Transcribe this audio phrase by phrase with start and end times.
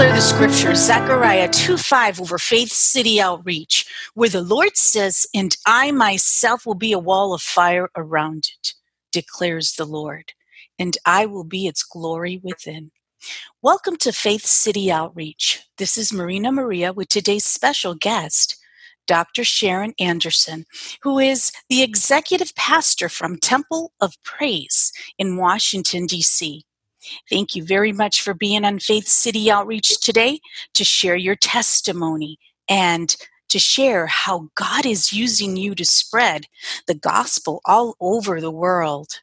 [0.00, 5.54] Declare the scripture, Zechariah 2 5 over Faith City Outreach, where the Lord says, And
[5.66, 8.72] I myself will be a wall of fire around it,
[9.12, 10.32] declares the Lord,
[10.78, 12.92] and I will be its glory within.
[13.60, 15.66] Welcome to Faith City Outreach.
[15.76, 18.56] This is Marina Maria with today's special guest,
[19.06, 19.44] Dr.
[19.44, 20.64] Sharon Anderson,
[21.02, 26.64] who is the executive pastor from Temple of Praise in Washington, D.C.
[27.28, 30.40] Thank you very much for being on Faith City Outreach today
[30.74, 33.16] to share your testimony and
[33.48, 36.46] to share how God is using you to spread
[36.86, 39.20] the gospel all over the world.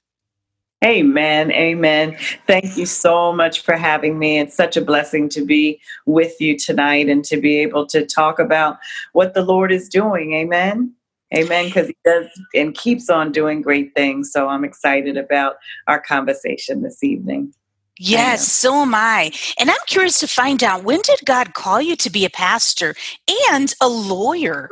[0.86, 1.52] Amen.
[1.52, 2.16] Amen.
[2.45, 4.39] Thank you so much for having me.
[4.39, 8.38] It's such a blessing to be with you tonight and to be able to talk
[8.38, 8.78] about
[9.14, 10.34] what the Lord is doing.
[10.34, 10.94] Amen.
[11.36, 11.66] Amen.
[11.66, 14.31] Because he does and keeps on doing great things.
[14.31, 15.56] So I'm excited about
[15.88, 17.53] our conversation this evening.
[18.00, 19.31] Yes, so am I.
[19.58, 22.95] And I'm curious to find out when did God call you to be a pastor
[23.52, 24.70] and a lawyer?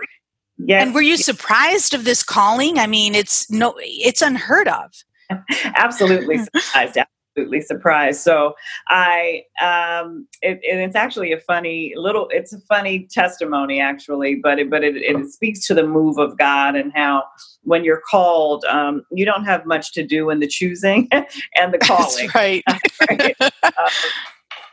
[0.58, 0.84] Yes.
[0.84, 2.78] And were you surprised of this calling?
[2.80, 4.92] I mean, it's no it's unheard of.
[5.76, 6.98] Absolutely surprised
[7.36, 8.22] absolutely surprised.
[8.22, 8.56] So
[8.88, 14.70] I, um, it, it's actually a funny little, it's a funny testimony actually, but it,
[14.70, 17.24] but it, it speaks to the move of God and how
[17.64, 21.78] when you're called, um, you don't have much to do in the choosing and the
[21.82, 22.30] calling.
[22.34, 22.64] That's right.
[23.10, 23.36] right?
[23.42, 23.90] Uh,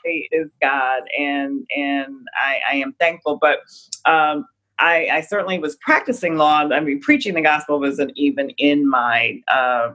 [0.05, 3.39] is God, and and I, I am thankful.
[3.40, 3.58] But
[4.05, 4.46] um,
[4.80, 6.68] I, I, certainly was practicing law.
[6.68, 9.92] I mean, preaching the gospel wasn't even in my uh,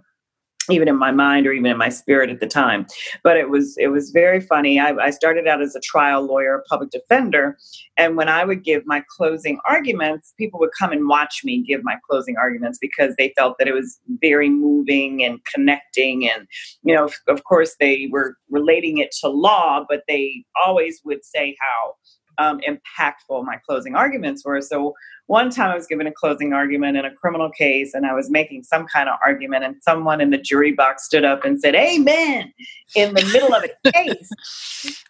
[0.69, 2.85] even in my mind or even in my spirit at the time.
[3.23, 4.79] But it was it was very funny.
[4.79, 7.57] I, I, started out as a trial lawyer public defender
[7.97, 11.83] and when i would give my closing arguments people would come and watch me give
[11.83, 16.47] my closing arguments because they felt that it was very moving and connecting and
[16.83, 21.55] you know of course they were relating it to law but they always would say
[21.59, 21.93] how
[22.37, 24.61] um, impactful my closing arguments were.
[24.61, 24.93] So
[25.27, 28.29] one time I was given a closing argument in a criminal case and I was
[28.29, 31.75] making some kind of argument and someone in the jury box stood up and said,
[31.75, 32.53] Amen
[32.95, 34.29] in the middle of a case.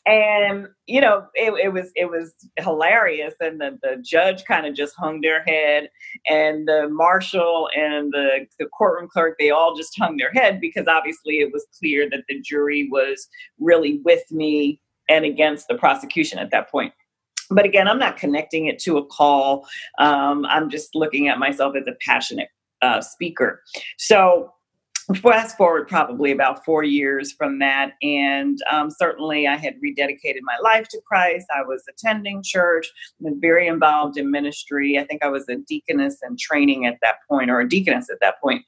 [0.07, 3.35] and, you know, it, it, was it was hilarious.
[3.39, 5.89] And the, the judge kind of just hung their head
[6.27, 10.87] and the marshal and the, the courtroom clerk, they all just hung their head because
[10.87, 13.27] obviously it was clear that the jury was
[13.59, 16.93] really with me and against the prosecution at that point
[17.51, 19.67] but again i'm not connecting it to a call.
[19.99, 22.49] Um, i'm just looking at myself as a passionate
[22.81, 23.61] uh, speaker.
[23.97, 24.53] So
[25.15, 30.57] fast forward probably about four years from that and um, certainly i had rededicated my
[30.61, 31.45] life to christ.
[31.55, 32.91] I was attending church
[33.21, 34.97] been very involved in ministry.
[34.99, 38.19] I think i was a deaconess and training at that point or a deaconess at
[38.19, 38.65] that point.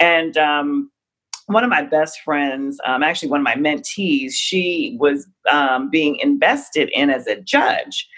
[0.00, 0.90] And um,
[1.52, 6.16] one of my best friends, um, actually one of my mentees, she was um, being
[6.16, 8.08] invested in as a judge.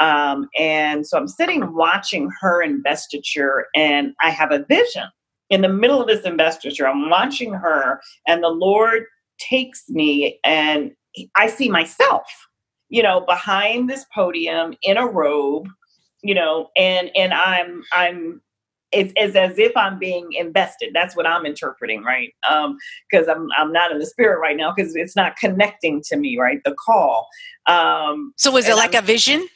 [0.00, 5.04] Um, and so I'm sitting watching her investiture, and I have a vision
[5.50, 6.86] in the middle of this investiture.
[6.86, 9.04] I'm watching her, and the Lord
[9.38, 10.92] takes me, and
[11.36, 12.26] I see myself,
[12.88, 15.68] you know, behind this podium in a robe,
[16.22, 18.40] you know, and and I'm I'm
[18.94, 20.90] it's, it's as if I'm being invested.
[20.94, 22.32] That's what I'm interpreting, right?
[23.10, 26.16] Because um, I'm I'm not in the spirit right now because it's not connecting to
[26.16, 26.60] me, right?
[26.64, 27.28] The call.
[27.66, 29.46] Um, so was it like I'm, a vision?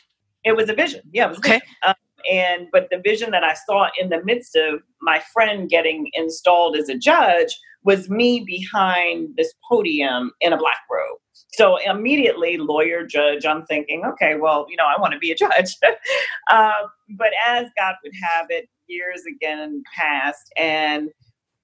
[0.45, 1.03] It was a vision.
[1.13, 1.31] Yeah.
[1.31, 1.61] Okay.
[1.87, 1.95] Um,
[2.31, 6.77] and but the vision that I saw in the midst of my friend getting installed
[6.77, 11.19] as a judge was me behind this podium in a black robe.
[11.53, 15.35] So immediately, lawyer, judge, I'm thinking, okay, well, you know, I want to be a
[15.35, 15.77] judge.
[16.51, 16.73] uh,
[17.11, 21.11] but as God would have it, years again passed, and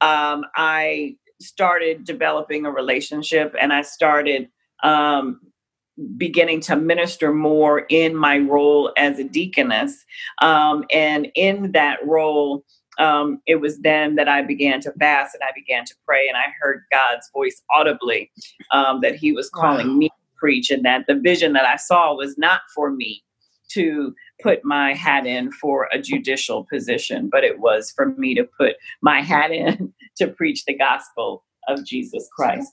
[0.00, 4.48] um, I started developing a relationship, and I started
[4.82, 5.40] um,
[6.16, 10.04] beginning to minister more in my role as a deaconess.
[10.42, 12.64] Um, and in that role,
[12.98, 16.36] um, it was then that I began to fast and I began to pray, and
[16.36, 18.30] I heard God's voice audibly
[18.70, 19.94] um, that He was calling wow.
[19.94, 23.22] me to preach, and that the vision that I saw was not for me
[23.70, 28.44] to put my hat in for a judicial position, but it was for me to
[28.44, 32.72] put my hat in to preach the gospel of Jesus Christ.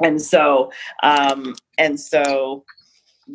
[0.00, 0.70] And so,
[1.02, 2.64] um, and so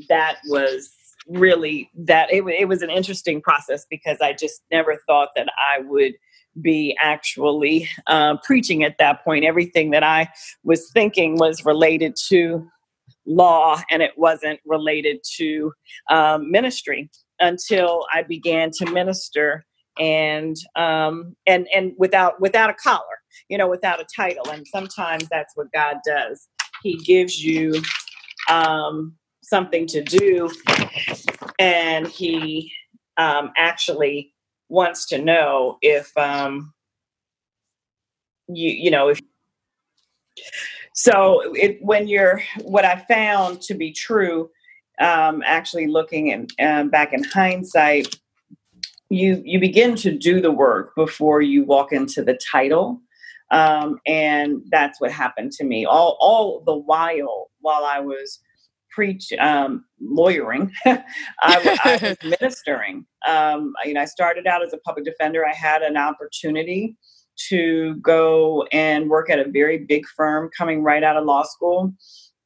[0.08, 0.90] that was
[1.28, 5.82] really that it, it was an interesting process because I just never thought that I
[5.82, 6.14] would
[6.62, 9.46] be actually uh, preaching at that point.
[9.46, 10.30] Everything that I
[10.64, 12.68] was thinking was related to
[13.26, 15.74] law and it wasn't related to
[16.10, 17.10] um, ministry
[17.40, 19.66] until I began to minister
[20.00, 24.50] and um, and and without without a collar, you know, without a title.
[24.50, 26.48] And sometimes that's what God does.
[26.82, 27.82] He gives you
[28.50, 29.16] um,
[29.54, 30.50] something to do,
[31.60, 32.72] and He
[33.18, 34.34] um, actually
[34.70, 36.74] wants to know if um,
[38.48, 39.20] you you know if
[40.94, 44.50] so it, when you're what i found to be true
[45.00, 48.20] um, actually looking and um, back in hindsight
[49.10, 53.02] you you begin to do the work before you walk into the title
[53.52, 55.86] um, and that's what happened to me.
[55.86, 58.40] All all the while while i was
[58.94, 61.02] preach um, lawyering I,
[61.42, 65.82] I, was ministering um, you know i started out as a public defender i had
[65.82, 66.96] an opportunity
[67.50, 71.94] to go and work at a very big firm coming right out of law school.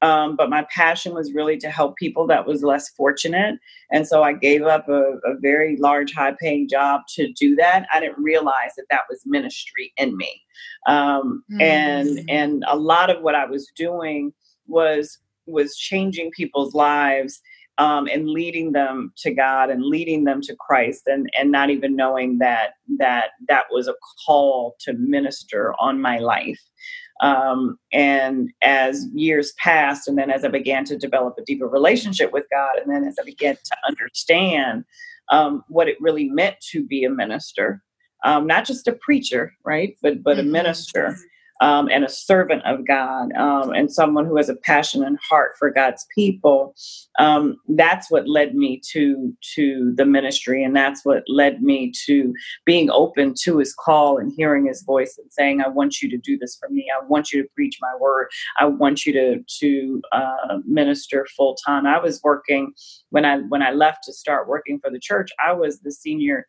[0.04, 3.56] Um, but my passion was really to help people that was less fortunate.
[3.92, 7.88] And so I gave up a, a very large, high paying job to do that.
[7.92, 10.44] I didn't realize that that was ministry in me.
[10.88, 11.62] Um, mm.
[11.62, 14.34] And, and a lot of what I was doing
[14.68, 15.18] was,
[15.48, 17.42] was changing people's lives
[17.78, 21.96] um, and leading them to God and leading them to Christ, and and not even
[21.96, 23.96] knowing that that that was a
[24.26, 26.60] call to minister on my life.
[27.22, 32.32] Um, and as years passed, and then as I began to develop a deeper relationship
[32.32, 34.86] with God, and then as I began to understand
[35.30, 37.84] um, what it really meant to be a minister,
[38.24, 40.52] um, not just a preacher, right, but but a mm-hmm.
[40.52, 41.16] minister
[41.60, 45.54] um, and a servant of God um, and someone who has a passion and heart
[45.58, 46.76] for God's people.
[47.20, 52.34] Um, that's what led me to to the ministry, and that's what led me to
[52.66, 56.18] being open to His call and hearing His voice and saying, "I want you to
[56.18, 56.88] do this for me.
[56.96, 58.28] I want you to preach my word.
[58.60, 62.74] I want you to to uh, minister full time." I was working
[63.10, 65.30] when I when I left to start working for the church.
[65.46, 66.46] I was the senior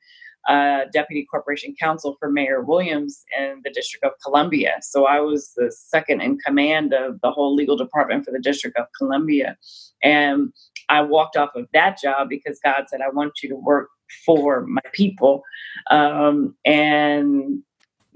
[0.48, 4.76] uh, deputy corporation counsel for Mayor Williams in the District of Columbia.
[4.82, 8.76] So I was the second in command of the whole legal department for the District
[8.78, 9.56] of Columbia.
[10.02, 10.52] And
[10.88, 13.88] I walked off of that job because God said, I want you to work
[14.24, 15.42] for my people.
[15.90, 17.62] Um, and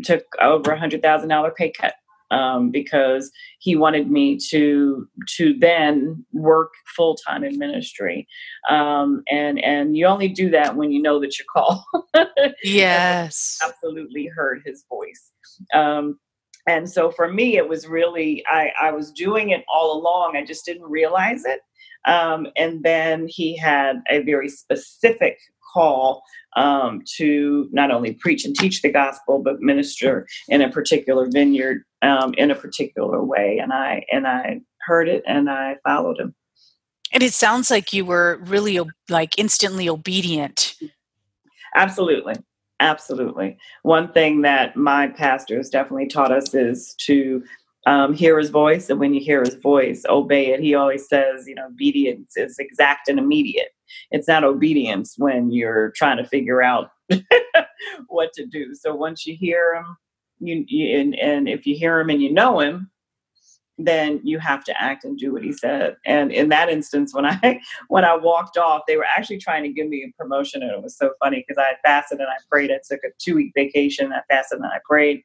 [0.03, 1.95] took over a hundred thousand dollar pay cut
[2.33, 5.07] um, because he wanted me to
[5.37, 8.27] to then work full time in ministry,
[8.69, 11.83] um, and and you only do that when you know that you're called.
[12.65, 15.31] yes, absolutely heard his voice.
[15.75, 16.19] Um,
[16.67, 20.37] and so for me, it was really I, I was doing it all along.
[20.37, 21.61] I just didn't realize it.
[22.05, 25.39] Um, and then he had a very specific
[25.73, 26.23] call
[26.57, 31.83] um, to not only preach and teach the gospel, but minister in a particular vineyard
[32.03, 33.59] um, in a particular way.
[33.63, 36.35] And I and I heard it and I followed him.
[37.13, 40.75] And it sounds like you were really like instantly obedient.
[41.75, 42.35] Absolutely.
[42.81, 43.57] Absolutely.
[43.83, 47.43] One thing that my pastors definitely taught us is to
[47.87, 48.91] um, hear his voice.
[48.91, 50.61] And when you hear his voice, obey it.
[50.61, 53.69] He always says, you know, obedience is exact and immediate.
[54.11, 56.91] It's not obedience when you're trying to figure out
[58.09, 58.75] what to do.
[58.75, 59.97] So once you hear him,
[60.41, 62.91] you, you and, and if you hear him and you know him,
[63.79, 65.97] then you have to act and do what he said.
[66.05, 69.69] And in that instance, when I when I walked off, they were actually trying to
[69.69, 72.37] give me a promotion, and it was so funny because I had fasted and I
[72.51, 72.71] prayed.
[72.71, 74.13] I took a two week vacation.
[74.13, 75.23] I fasted and I prayed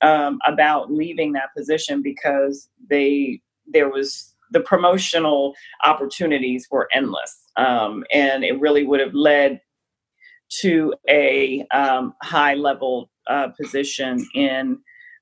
[0.00, 5.54] um, about leaving that position because they there was the promotional
[5.84, 9.60] opportunities were endless, um, and it really would have led
[10.60, 14.78] to a um, high level uh, position in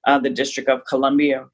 [0.06, 1.46] uh, the District of Columbia.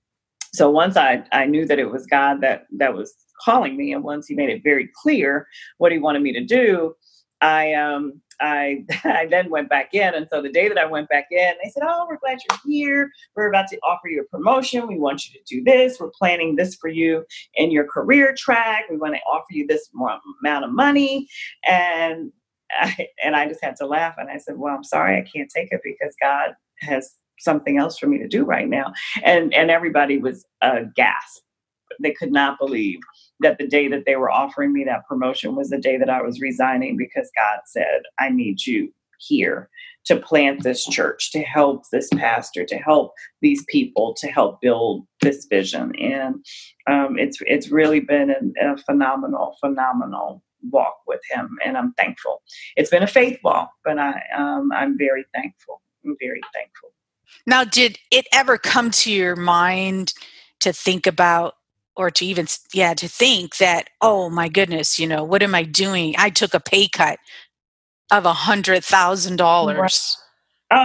[0.54, 3.14] So once I, I knew that it was God that that was
[3.44, 5.46] calling me, and once He made it very clear
[5.78, 6.94] what He wanted me to do,
[7.40, 11.08] I um I I then went back in, and so the day that I went
[11.08, 13.10] back in, they said, "Oh, we're glad you're here.
[13.34, 14.86] We're about to offer you a promotion.
[14.86, 15.98] We want you to do this.
[16.00, 17.24] We're planning this for you
[17.54, 18.84] in your career track.
[18.90, 19.88] We want to offer you this
[20.42, 21.28] amount of money."
[21.66, 22.32] And
[22.72, 25.50] I, and I just had to laugh, and I said, "Well, I'm sorry, I can't
[25.54, 28.92] take it because God has something else for me to do right now.
[29.22, 30.46] And and everybody was
[30.94, 31.42] gasp.
[32.00, 33.00] They could not believe
[33.40, 36.22] that the day that they were offering me that promotion was the day that I
[36.22, 39.68] was resigning because God said, I need you here
[40.06, 43.12] to plant this church, to help this pastor, to help
[43.42, 45.92] these people, to help build this vision.
[45.96, 46.44] And
[46.86, 52.42] um, it's it's really been a, a, phenomenal, phenomenal walk with him, and I'm thankful.
[52.76, 55.82] It's been a faith walk, but I um, I'm very thankful.
[56.04, 56.90] I'm very thankful.
[57.46, 60.14] Now, did it ever come to your mind
[60.60, 61.55] to think about
[61.96, 65.62] or to even yeah to think that oh my goodness you know what am i
[65.64, 66.14] doing?
[66.18, 67.18] I took a pay cut
[68.12, 70.18] of a hundred thousand dollars.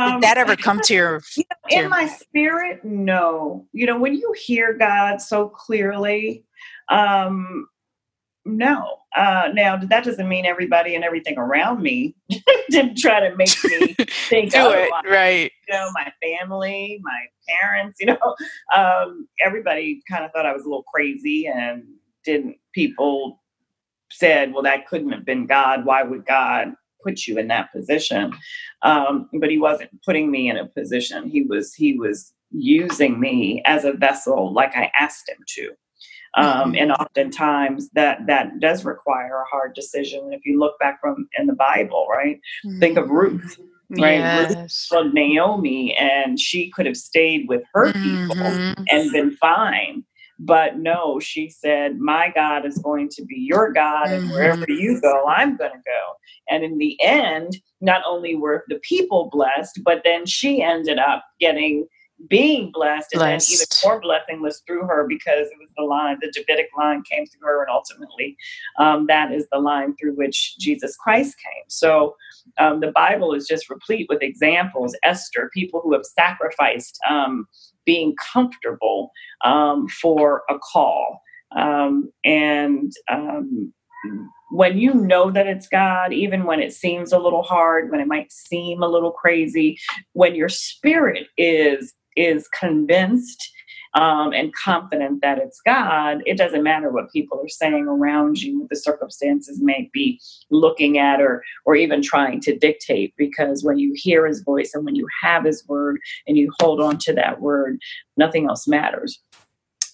[0.06, 3.68] Did that ever come to your, you know, to in your my spirit no.
[3.74, 6.46] You know when you hear god so clearly
[6.90, 7.68] um
[8.52, 8.98] no.
[9.16, 12.16] Uh now that doesn't mean everybody and everything around me
[12.70, 13.96] didn't try to make me
[14.30, 14.90] think do otherwise.
[15.06, 15.10] it.
[15.10, 15.52] Right.
[15.68, 17.20] you know my family my
[17.60, 18.36] parents you know
[18.76, 21.84] um everybody kind of thought i was a little crazy and
[22.24, 23.42] didn't people
[24.12, 25.86] said well that couldn't have been god.
[25.86, 28.34] Why would god put you in that position?
[28.84, 31.30] Um but he wasn't putting me in a position.
[31.30, 35.72] He was he was using me as a vessel like i asked him to
[36.36, 40.32] um, and oftentimes that that does require a hard decision.
[40.34, 42.40] If you look back from in the bible right
[42.80, 43.58] think of ruth
[44.00, 44.24] right?
[44.24, 44.56] Ruth
[44.88, 48.86] from naomi and she could have stayed with her people Mhm.
[48.90, 50.04] and been fine.
[50.40, 54.32] But no she said my god is going to be your god and Mhm.
[54.32, 56.04] wherever you go i'm going to go.
[56.50, 61.24] And in the end not only were the people blessed but then she ended up
[61.40, 61.86] getting
[62.30, 66.18] being blessed and then even more blessing was through her because it was the line
[66.22, 68.38] the davidic line came through her and ultimately
[68.80, 71.64] um, that is the line through which jesus christ came.
[71.68, 72.16] So
[72.58, 74.96] um, the bible is just replete with examples.
[75.04, 77.48] Esther people who have sacrificed um,
[77.86, 79.12] being comfortable
[79.44, 81.22] um, for a call.
[81.56, 83.74] Um, and um,
[84.52, 88.08] when you know that it's God, even when it seems a little hard, when it
[88.08, 89.78] might seem a little crazy,
[90.14, 93.52] when your spirit is is convinced
[93.94, 98.62] um, and confident that it's God, it doesn't matter what people are saying around you,
[98.62, 103.14] what the circumstances may be looking at or or even trying to dictate.
[103.18, 106.82] Because when you hear His voice and when you have His word and you hold
[106.82, 107.80] on to that word,
[108.18, 109.20] nothing else matters.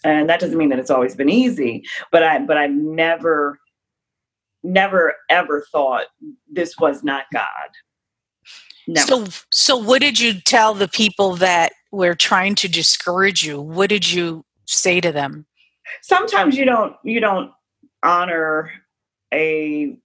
[0.04, 3.60] And that doesn't mean that it's always been easy, but I but I've never
[4.64, 6.06] never ever thought
[6.52, 7.70] this was not God.
[8.88, 9.08] Never.
[9.08, 13.60] So, so what did you tell the people that were trying to discourage you?
[13.62, 15.46] What did you say to them?
[16.02, 17.50] sometimes you don't you don't
[18.04, 18.72] honor
[19.34, 19.96] a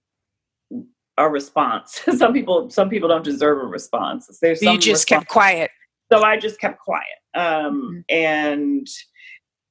[1.17, 2.01] a response.
[2.17, 4.27] some people some people don't deserve a response.
[4.41, 5.71] There's You just response- kept quiet.
[6.11, 7.05] so I just kept quiet.
[7.35, 8.87] Um, and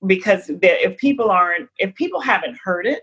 [0.07, 3.03] because the, if people aren't if people haven't heard it,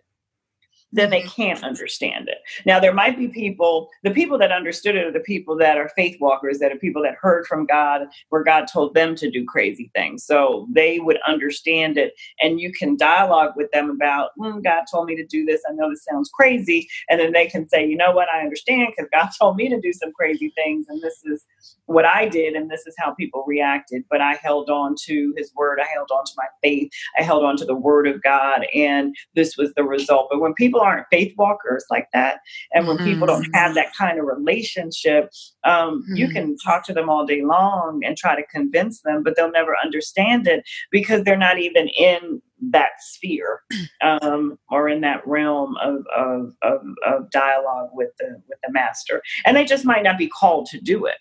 [0.91, 2.39] then they can't understand it.
[2.65, 5.89] Now, there might be people, the people that understood it are the people that are
[5.96, 9.46] faith walkers, that are people that heard from God, where God told them to do
[9.46, 10.24] crazy things.
[10.24, 12.13] So they would understand it.
[12.41, 15.62] And you can dialogue with them about, mm, God told me to do this.
[15.69, 16.88] I know this sounds crazy.
[17.10, 19.79] And then they can say, you know what, I understand because God told me to
[19.79, 20.88] do some crazy things.
[20.89, 21.46] And this is
[21.86, 22.53] what I did.
[22.53, 24.03] And this is how people reacted.
[24.10, 25.79] But I held on to his word.
[25.79, 26.89] I held on to my faith.
[27.17, 28.65] I held on to the word of God.
[28.74, 30.27] And this was the result.
[30.31, 32.39] But when people aren't faith walkers like that,
[32.74, 35.29] and when people don't have that kind of relationship,
[35.63, 36.31] um, you Mhm.
[36.33, 39.75] can talk to them all day long and try to convince them, but they'll never
[39.83, 43.62] understand it because they're not even in that sphere
[44.01, 49.21] um, or in that realm of, of, of, of dialogue with the with the master,
[49.45, 51.17] and they just might not be called to do it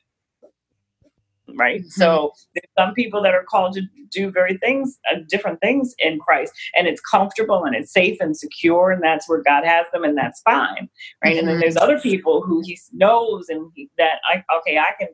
[1.56, 1.82] right?
[1.82, 1.90] Mhm.
[1.92, 6.18] so there's some people that are called to do very things uh, different things in
[6.20, 10.04] christ and it's comfortable and it's safe and secure and that's where god has them
[10.04, 10.88] and that's fine
[11.24, 11.36] right?
[11.38, 11.60] And then Mhm.
[11.60, 15.08] there's other people who he knows and he, that i okay i can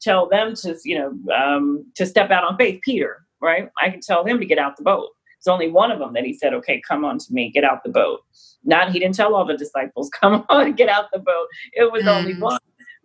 [0.00, 3.68] tell them to you know um, to step out on faith peter right?
[3.82, 5.10] I can tell him to get out the boat.
[5.38, 7.84] It's only one of them that he said okay come on to me get out
[7.84, 8.20] the boat.
[8.64, 11.46] Not he didn't tell all the disciples come on get out the boat.
[11.74, 12.40] It was only Mm.
[12.40, 12.58] one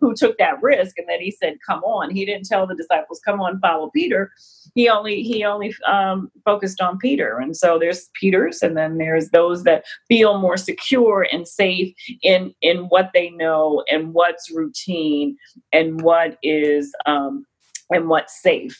[0.03, 2.11] who took that risk and then he said come on.
[2.11, 4.33] He didn't tell the disciples come on follow peter.
[4.75, 7.37] He only he only um, focused on peter.
[7.37, 12.53] And so there's peters and then there's those that feel more secure and safe in
[12.61, 15.37] in what they know and what's routine
[15.71, 17.45] and what is um,
[17.89, 18.77] and what's safe.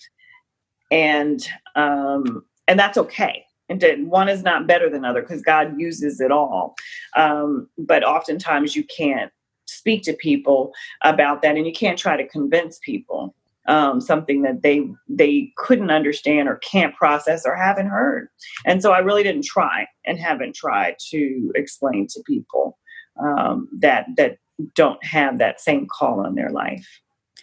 [0.92, 3.46] And um, and that's okay.
[3.70, 6.75] And one is not better than other because god uses it all.
[7.15, 9.32] Um, but oftentimes you can't
[9.65, 13.36] speak to people about that and you can't try to convince people
[13.67, 18.27] um, something that they they couldn't understand or can't process or haven't heard
[18.65, 22.77] and so i really didn't try and haven't tried to explain to people
[23.22, 24.38] um, that that
[24.75, 26.88] don't have that same call on their life.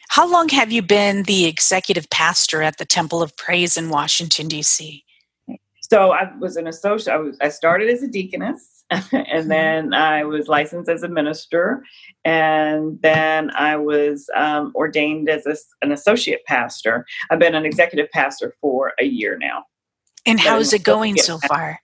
[0.08, 4.48] How long have you been the executive pastor at the Temple of Praise in Washington,
[4.48, 5.04] D.C.?
[5.82, 7.14] So I was an associate.
[7.14, 8.79] I, was, I started as a deaconess,
[9.12, 11.85] and then I was licensed as a minister,
[12.25, 17.06] and then I was um, ordained as a, an associate pastor.
[17.30, 19.64] I've been an executive pastor for a year now.
[20.26, 21.80] And how's it going so far?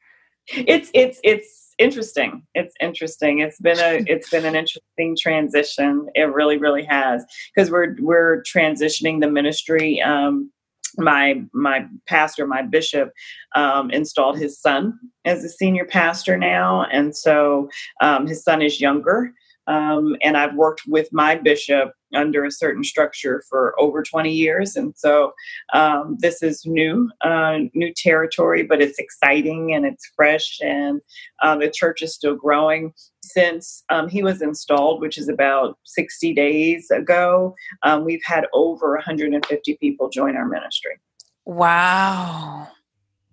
[0.48, 2.46] It's it's it's interesting.
[2.54, 3.40] It's interesting.
[3.40, 6.08] It's been a it's been an interesting transition.
[6.14, 10.00] It really really has because we're we're transitioning the ministry.
[10.02, 10.52] Um,
[10.96, 13.12] my my pastor, my bishop,
[13.54, 17.68] um, installed his son as a senior pastor now, and so
[18.00, 19.32] um, his son is younger.
[19.66, 24.76] Um, and I've worked with my bishop under a certain structure for over 20 years,
[24.76, 25.32] and so
[25.72, 31.00] um, this is new, uh, new territory, but it's exciting and it's fresh, and
[31.42, 32.92] uh, the church is still growing.
[33.22, 38.94] Since um, he was installed, which is about 60 days ago, um, we've had over
[38.94, 40.98] 150 people join our ministry.
[41.44, 42.68] Wow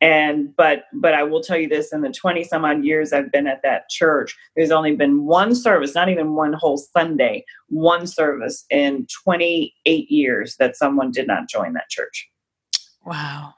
[0.03, 3.31] and but but i will tell you this in the 20 some odd years i've
[3.31, 7.43] been at that church there's only been one service not even one whole sunday
[7.74, 12.29] one service in 28 years that someone did not join that church.
[13.05, 13.53] Wow.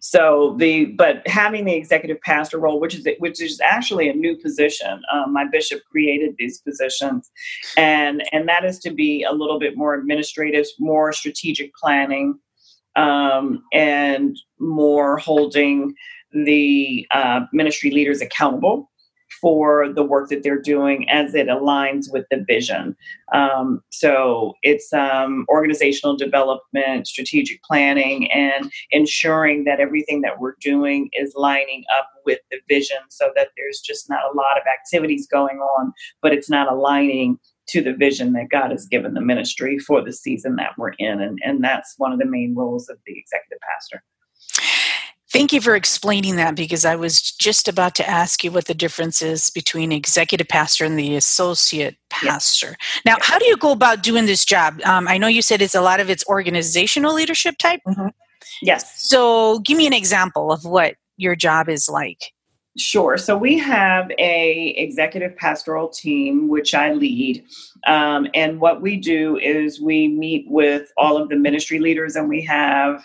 [0.00, 4.34] So the but having the executive pastor role which is which is actually a new
[4.34, 7.30] position um, my bishop created these positions.
[7.76, 12.38] And and that is to be a little bit more administrative more strategic planning
[12.96, 15.94] um, and more holding
[16.32, 18.90] the uh, ministry leaders accountable
[19.40, 22.96] for the work that they're doing as it aligns with the vision.
[23.32, 31.10] Um, so it's um, organizational development, strategic planning, and ensuring that everything that we're doing
[31.12, 35.26] is lining up with the vision so that there's just not a lot of activities
[35.26, 39.78] going on, but it's not aligning to the vision that God has given the ministry
[39.78, 41.20] for the season that we're in.
[41.20, 44.02] And, and that's one of the main roles of the executive pastor.
[45.34, 48.74] Thank you for explaining that because I was just about to ask you what the
[48.74, 52.76] difference is between executive pastor and the associate pastor.
[52.78, 53.00] Yes.
[53.04, 53.26] Now, yes.
[53.26, 54.80] how do you go about doing this job?
[54.84, 57.80] Um, I know you said it's a lot of it's organizational leadership type.
[57.84, 58.08] Mm-hmm.
[58.62, 59.08] Yes.
[59.08, 62.32] So, give me an example of what your job is like.
[62.76, 63.16] Sure.
[63.16, 67.44] So we have a executive pastoral team which I lead,
[67.86, 72.28] um, and what we do is we meet with all of the ministry leaders, and
[72.28, 73.04] we have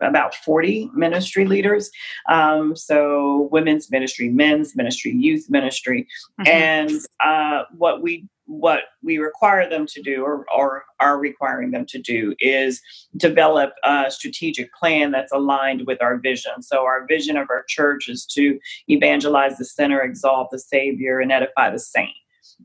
[0.00, 1.90] about 40 ministry leaders.
[2.28, 6.06] Um, so women's ministry, men's ministry, youth ministry,
[6.40, 6.48] mm-hmm.
[6.48, 11.84] and uh, what we what we require them to do or, or, are requiring them
[11.84, 12.80] to do is
[13.18, 16.62] develop a strategic plan that's aligned with our vision.
[16.62, 21.30] So, our vision of our church is to evangelize the sinner, exalt the Savior, and
[21.30, 22.16] edify the saint.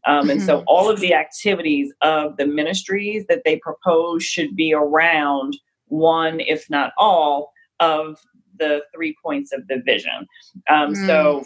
[0.05, 0.65] Um, and so, mm-hmm.
[0.67, 6.69] all of the activities of the ministries that they propose should be around one, if
[6.69, 8.17] not all, of
[8.57, 10.27] the three points of the vision.
[10.69, 11.05] Um, mm.
[11.07, 11.43] So,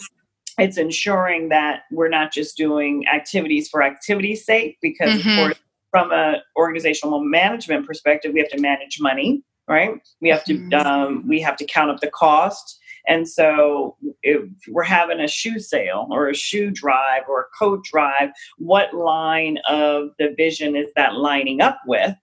[0.57, 5.29] it's ensuring that we're not just doing activities for activity's sake because mm-hmm.
[5.29, 5.59] of course
[5.91, 10.73] from an organizational management perspective we have to manage money right we have to mm-hmm.
[10.87, 15.59] um, we have to count up the cost and so if we're having a shoe
[15.59, 20.87] sale or a shoe drive or a coat drive what line of the vision is
[20.95, 22.15] that lining up with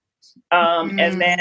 [0.51, 0.99] um, mm-hmm.
[0.99, 1.39] and then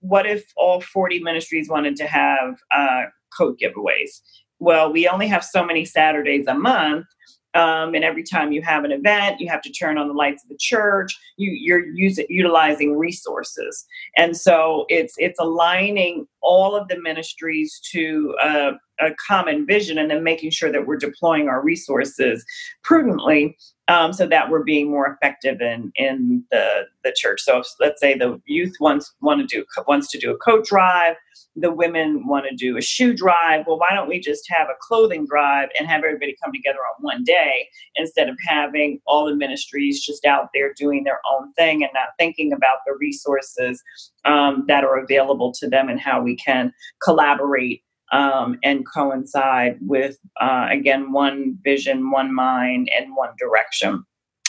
[0.00, 3.02] what if all 40 ministries wanted to have uh,
[3.36, 4.20] coat giveaways
[4.60, 7.06] well, we only have so many Saturdays a month.
[7.54, 10.44] Um, and every time you have an event, you have to turn on the lights
[10.44, 11.18] of the church.
[11.36, 13.84] You, you're using utilizing resources,
[14.16, 20.22] and so it's it's aligning all of the ministries to a common vision, and then
[20.22, 22.44] making sure that we're deploying our resources
[22.84, 23.56] prudently
[23.90, 27.40] um, so that we're being more effective in in the the church.
[27.40, 30.64] So if, let's say the youth wants want to do wants to do a coat
[30.64, 31.16] drive,
[31.56, 33.66] the women want to do a shoe drive.
[33.66, 37.02] Well, why don't we just have a clothing drive and have everybody come together on
[37.02, 41.82] one day instead of having all the ministries just out there doing their own thing
[41.82, 43.82] and not thinking about the resources
[44.24, 46.72] um, that are available to them and how we can
[47.02, 54.04] collaborate um, and coincide with, uh, again, one vision, one mind, and one direction.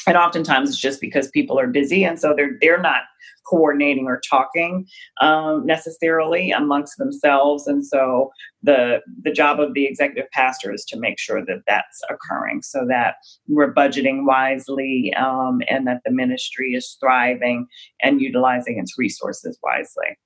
[0.07, 3.03] And oftentimes it's just because people are busy, and so they're they're not
[3.47, 4.87] coordinating or talking
[5.21, 7.67] um, necessarily amongst themselves.
[7.67, 8.31] And so
[8.63, 12.83] the the job of the executive pastor is to make sure that that's occurring, so
[12.87, 13.15] that
[13.47, 17.67] we're budgeting wisely um, and that the ministry is thriving
[18.01, 20.17] and utilizing its resources wisely.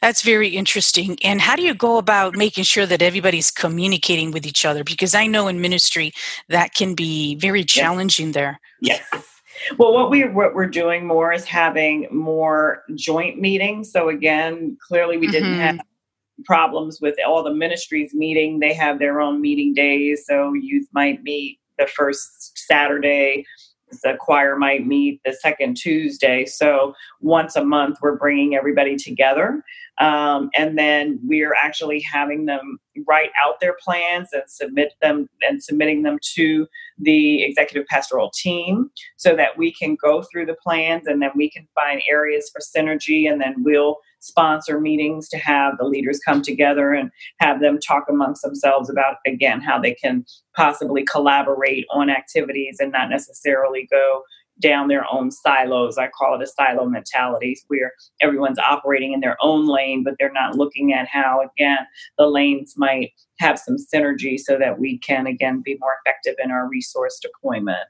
[0.00, 1.16] That's very interesting.
[1.22, 4.84] And how do you go about making sure that everybody's communicating with each other?
[4.84, 6.12] Because I know in ministry
[6.48, 8.34] that can be very challenging yes.
[8.34, 8.60] there.
[8.80, 9.02] Yes.
[9.78, 13.90] Well, what we what we're doing more is having more joint meetings.
[13.90, 15.60] So again, clearly we didn't mm-hmm.
[15.60, 15.80] have
[16.44, 18.60] problems with all the ministries meeting.
[18.60, 20.24] They have their own meeting days.
[20.26, 23.44] So youth might meet the first Saturday,
[24.02, 26.44] the choir might meet the second Tuesday.
[26.44, 29.62] So once a month, we're bringing everybody together.
[29.98, 35.62] Um, and then we're actually having them write out their plans and submit them and
[35.62, 36.66] submitting them to
[36.98, 41.50] the executive pastoral team so that we can go through the plans and then we
[41.50, 43.96] can find areas for synergy and then we'll
[44.26, 47.10] sponsor meetings to have the leaders come together and
[47.40, 52.92] have them talk amongst themselves about again how they can possibly collaborate on activities and
[52.92, 54.22] not necessarily go
[54.60, 55.98] down their own silos.
[55.98, 60.32] I call it a silo mentality where everyone's operating in their own lane, but they're
[60.32, 61.78] not looking at how, again,
[62.18, 66.50] the lanes might have some synergy so that we can, again, be more effective in
[66.50, 67.86] our resource deployment.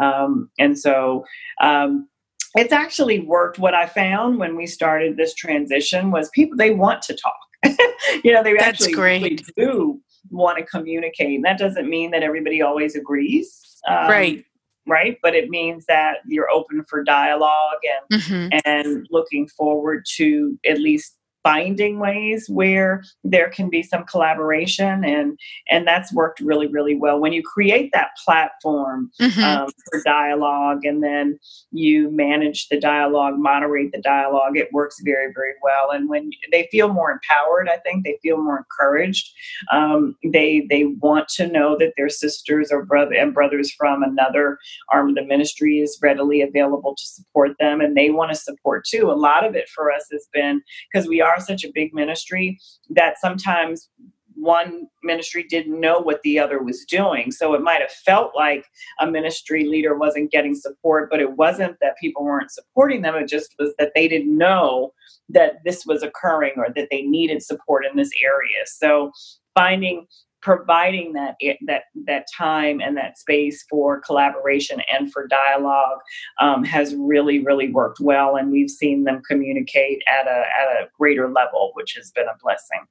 [0.00, 1.24] Um, and so,
[1.60, 2.08] um,
[2.56, 3.58] it's actually worked.
[3.58, 7.34] What I found when we started this transition was people they want to talk.
[8.24, 11.36] you know, they That's actually really do want to communicate.
[11.36, 13.60] And that doesn't mean that everybody always agrees.
[13.86, 14.44] Um, right
[14.86, 17.78] right but it means that you're open for dialogue
[18.10, 18.58] and mm-hmm.
[18.64, 25.38] and looking forward to at least finding ways where there can be some collaboration and
[25.70, 27.20] and that's worked really really well.
[27.20, 29.44] When you create that platform mm-hmm.
[29.44, 31.38] um, for dialogue and then
[31.70, 35.90] you manage the dialogue moderate the dialogue it works very very well.
[35.92, 39.30] And when they feel more empowered i think they feel more encouraged.
[39.70, 44.58] Um, they they want to know that their sisters or brother and brothers from another
[44.90, 48.84] arm of the ministry is readily available to support them and they want to support
[48.84, 49.10] too.
[49.10, 51.94] A lot of it for us has been because we are are such a big
[51.94, 52.58] ministry
[52.90, 53.88] that sometimes
[54.36, 57.30] one ministry didn't know what the other was doing.
[57.30, 58.66] So it might have felt like
[59.00, 63.14] a ministry leader wasn't getting support, but it wasn't that people weren't supporting them.
[63.14, 64.92] It just was that they didn't know
[65.28, 68.64] that this was occurring or that they needed support in this area.
[68.66, 69.12] So
[69.54, 70.06] finding
[70.44, 75.98] providing that that that time and that space for collaboration and for dialogue
[76.40, 80.88] um, has really really worked well and we've seen them communicate at a at a
[80.98, 82.86] greater level which has been a blessing.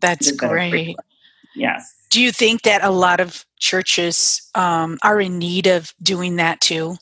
[0.00, 0.96] That's great
[1.54, 1.94] yes.
[2.10, 6.60] Do you think that a lot of churches um, are in need of doing that
[6.60, 6.96] too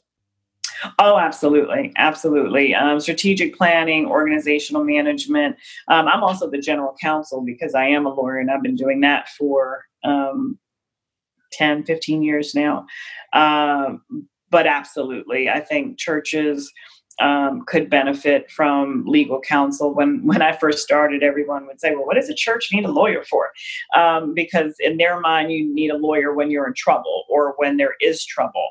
[0.99, 1.93] Oh, absolutely.
[1.97, 2.75] Absolutely.
[2.75, 5.57] Um, strategic planning, organizational management.
[5.89, 9.01] Um, I'm also the general counsel because I am a lawyer and I've been doing
[9.01, 10.59] that for um,
[11.53, 12.87] 10, 15 years now.
[13.33, 14.03] Um,
[14.51, 16.71] but absolutely, I think churches
[17.23, 19.95] um, could benefit from legal counsel.
[19.95, 22.91] When when I first started, everyone would say, "Well, what does a church need a
[22.91, 23.51] lawyer for?"
[23.97, 27.77] Um, because in their mind, you need a lawyer when you're in trouble or when
[27.77, 28.71] there is trouble.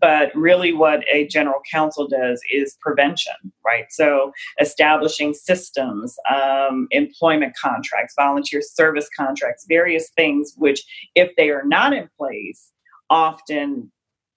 [0.00, 3.86] But really, what a general counsel does is prevention, right?
[3.90, 10.82] So establishing systems, um, employment contracts, volunteer service contracts, various things which,
[11.14, 12.72] if they are not in place,
[13.10, 13.92] often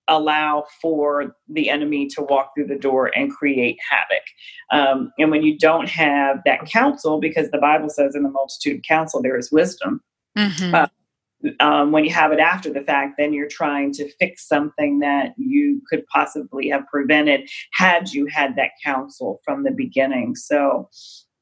[0.08, 4.24] allow for the enemy to walk through the door and create havoc.
[4.72, 8.78] Um, and when you don't have that counsel, because the Bible says in the multitude
[8.78, 10.02] of counsel there is wisdom.
[10.38, 10.76] Mm-hmm.
[10.76, 10.88] Uh,
[11.60, 15.34] um, when you have it after the fact, then you're trying to fix something that
[15.38, 20.36] you could possibly have prevented had you had that counsel from the beginning.
[20.36, 20.90] So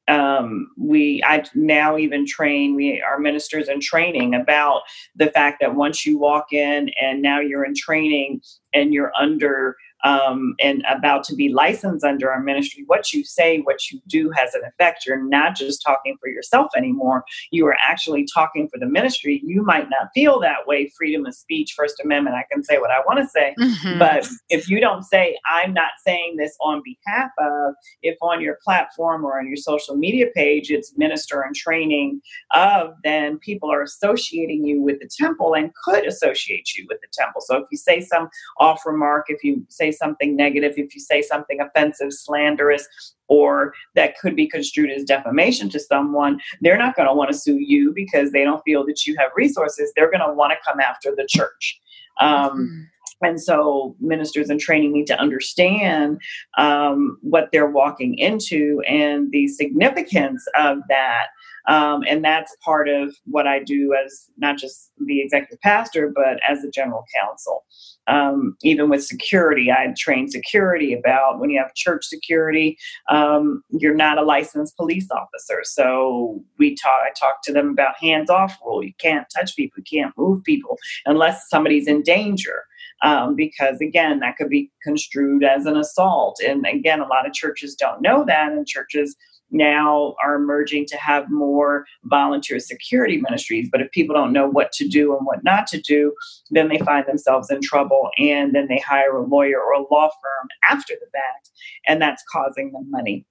[0.08, 4.82] um, we I now even train we our ministers in training about
[5.16, 8.40] the fact that once you walk in and now you're in training
[8.72, 13.60] and you're under um, and about to be licensed under our ministry, what you say,
[13.60, 15.04] what you do has an effect.
[15.06, 17.24] You're not just talking for yourself anymore.
[17.50, 19.40] You are actually talking for the ministry.
[19.44, 20.92] You might not feel that way.
[20.96, 23.54] Freedom of speech, First Amendment, I can say what I want to say.
[23.58, 23.98] Mm-hmm.
[23.98, 28.58] But if you don't say, I'm not saying this on behalf of, if on your
[28.62, 32.20] platform or on your social media page, it's minister and training
[32.54, 37.08] of, then people are associating you with the temple and could associate you with the
[37.12, 37.40] temple.
[37.44, 38.28] So if you say some
[38.58, 42.86] off remark, if you say something negative, if you say something offensive, slanderous,
[43.28, 47.36] or that could be construed as defamation to someone, they're not going to want to
[47.36, 49.92] sue you because they don't feel that you have resources.
[49.94, 51.80] They're going to want to come after the church.
[52.20, 52.82] Um, mm-hmm.
[53.22, 56.20] And so, ministers in training need to understand
[56.58, 61.28] um, what they're walking into and the significance of that
[61.66, 66.38] um, and that's part of what I do as not just the executive pastor, but
[66.48, 67.64] as a general counsel.
[68.08, 72.78] Um, even with security, I train security about when you have church security,
[73.10, 75.60] um, you're not a licensed police officer.
[75.64, 78.82] So we talk, I talk to them about hands off rule.
[78.84, 82.64] You can't touch people, you can't move people unless somebody's in danger.
[83.02, 87.32] um, because again that could be construed as an assault and again a lot of
[87.32, 89.16] churches don't know that and churches
[89.50, 93.68] now are emerging to have more volunteer security ministries.
[93.70, 96.12] But if people don't know what to do and what not to do,
[96.50, 100.08] then they find themselves in trouble and then they hire a lawyer or a law
[100.08, 101.50] firm after the fact,
[101.86, 103.24] and that's causing them money.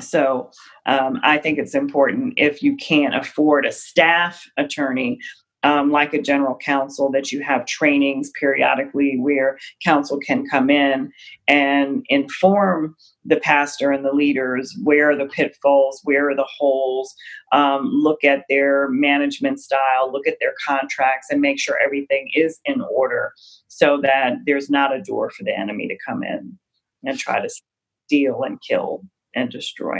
[0.00, 0.50] So
[0.84, 5.18] um, I think it's important if you can't afford a staff attorney
[5.66, 11.12] um, like a general counsel, that you have trainings periodically where counsel can come in
[11.48, 17.12] and inform the pastor and the leaders where are the pitfalls, where are the holes,
[17.50, 22.60] um, look at their management style, look at their contracts, and make sure everything is
[22.64, 23.32] in order
[23.66, 26.56] so that there's not a door for the enemy to come in
[27.04, 27.48] and try to
[28.06, 29.02] steal and kill
[29.34, 29.98] and destroy.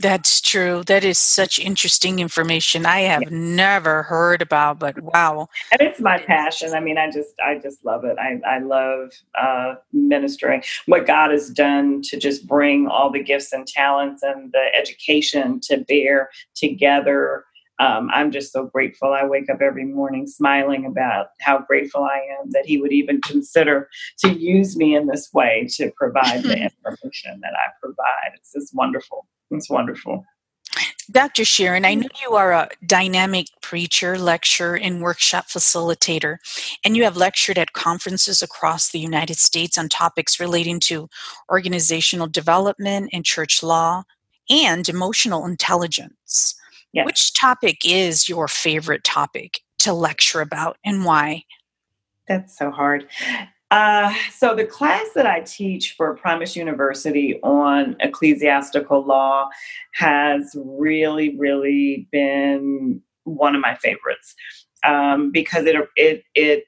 [0.00, 0.84] That's true.
[0.86, 3.28] That is such interesting information I have yeah.
[3.32, 5.48] never heard about, but wow.
[5.72, 6.72] And it's my passion.
[6.72, 8.16] I mean, I just I just love it.
[8.16, 10.62] I, I love uh, ministering.
[10.86, 15.58] What God has done to just bring all the gifts and talents and the education
[15.64, 17.44] to bear together.
[17.80, 19.12] Um, I'm just so grateful.
[19.12, 23.20] I wake up every morning smiling about how grateful I am that He would even
[23.20, 28.34] consider to use me in this way to provide the information that I provide.
[28.36, 29.26] It's just wonderful.
[29.50, 30.24] It's wonderful.
[31.10, 31.44] Dr.
[31.44, 32.02] Sharon, I mm-hmm.
[32.02, 36.36] know you are a dynamic preacher, lecturer, and workshop facilitator,
[36.84, 41.08] and you have lectured at conferences across the United States on topics relating to
[41.50, 44.02] organizational development and church law
[44.50, 46.54] and emotional intelligence.
[46.92, 47.06] Yes.
[47.06, 51.44] Which topic is your favorite topic to lecture about and why?
[52.26, 53.06] That's so hard.
[53.70, 59.48] Uh, so the class that I teach for Primus University on ecclesiastical law
[59.94, 64.34] has really, really been one of my favorites
[64.84, 66.64] um, because it it it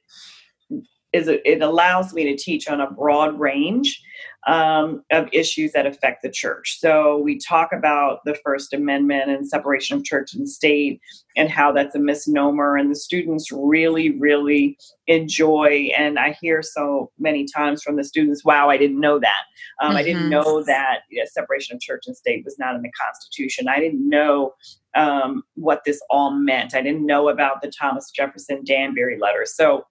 [1.12, 4.02] is it allows me to teach on a broad range
[4.46, 6.78] um, of issues that affect the church.
[6.80, 11.00] So we talk about the First Amendment and separation of church and state
[11.36, 15.90] and how that's a misnomer, and the students really, really enjoy.
[15.96, 19.42] And I hear so many times from the students, "Wow, I didn't know that.
[19.80, 19.96] Um, mm-hmm.
[19.98, 20.30] I didn't mm-hmm.
[20.30, 23.68] know that you know, separation of church and state was not in the Constitution.
[23.68, 24.54] I didn't know."
[24.96, 26.74] Um, what this all meant.
[26.74, 29.46] I didn't know about the Thomas Jefferson Danbury letter.
[29.46, 29.86] So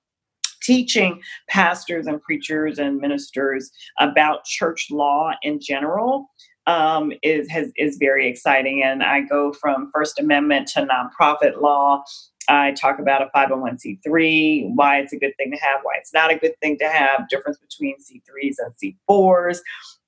[0.61, 6.29] teaching pastors and preachers and ministers about church law in general
[6.67, 8.83] um, is has, is very exciting.
[8.83, 12.03] And I go from First Amendment to nonprofit law.
[12.47, 16.31] I talk about a 501c3, why it's a good thing to have, why it's not
[16.31, 19.59] a good thing to have, difference between C3s and C4s.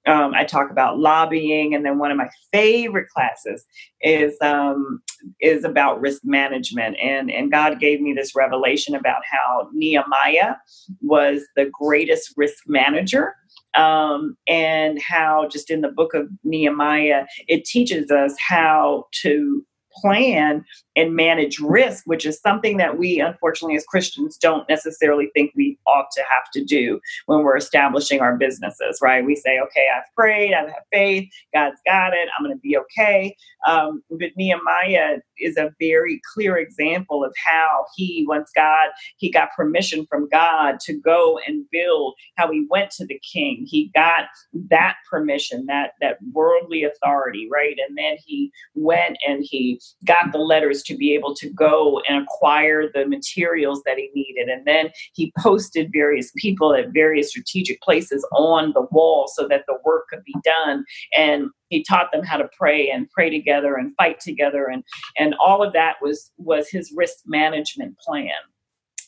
[0.07, 3.63] Um, I talk about lobbying, and then one of my favorite classes
[4.01, 5.01] is um,
[5.39, 6.97] is about risk management.
[7.01, 10.55] And and God gave me this revelation about how Nehemiah
[11.01, 13.35] was the greatest risk manager
[13.75, 20.63] um, and how just in the book of Nehemiah, it teaches us how to plan
[20.95, 25.77] and manage risk, which is something that we, unfortunately, as Christians, don't necessarily think we
[25.87, 29.25] ought to have to do when we're establishing our businesses, right?
[29.25, 32.77] We say, okay, I've prayed, I have faith, God's got it, I'm going to be
[32.77, 33.35] okay.
[33.67, 39.49] Um, but Nehemiah is a very clear example of how he, once God, he got
[39.55, 43.65] permission from God to go and build, how he went to the king.
[43.67, 44.25] He got
[44.69, 47.77] that permission, that, that worldly authority, right?
[47.87, 52.23] And then he went and he got the letters to be able to go and
[52.23, 54.49] acquire the materials that he needed.
[54.49, 59.65] And then he posted various people at various strategic places on the wall so that
[59.67, 60.85] the work could be done.
[61.17, 64.83] And he taught them how to pray and pray together and fight together and
[65.17, 68.31] and all of that was was his risk management plan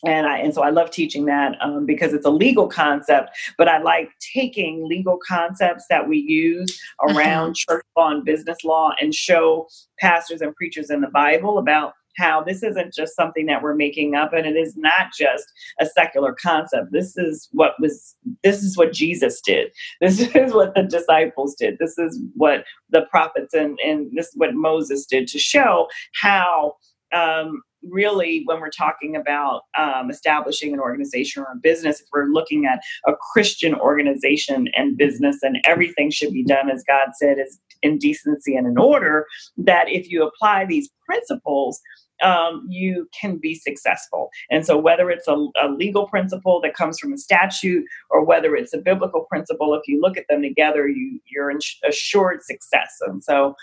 [0.06, 3.68] and I and so I love teaching that um, because it's a legal concept, but
[3.68, 7.74] I like taking legal concepts that we use around mm-hmm.
[7.74, 9.68] church law and business law and show
[10.00, 14.16] pastors and preachers in the Bible about how this isn't just something that we're making
[14.16, 15.46] up and it is not just
[15.80, 16.92] a secular concept.
[16.92, 19.72] This is what was this is what jesus did.
[20.02, 21.78] This is what the disciples did.
[21.80, 25.88] This is what the prophets and and this is what moses did to show
[26.22, 26.76] how
[27.13, 32.28] um, really when we're talking about um, establishing an organization or a business if we're
[32.28, 37.38] looking at a christian organization and business and everything should be done as god said
[37.39, 39.26] is in decency and in order
[39.58, 41.82] that if you apply these principles
[42.22, 44.30] um, you can be successful.
[44.50, 48.56] And so, whether it's a, a, legal principle that comes from a statute or whether
[48.56, 51.52] it's a biblical principle, if you look at them together, you you're
[51.88, 52.98] assured success.
[53.02, 53.56] And so,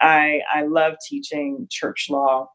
[0.00, 2.48] I I love teaching church law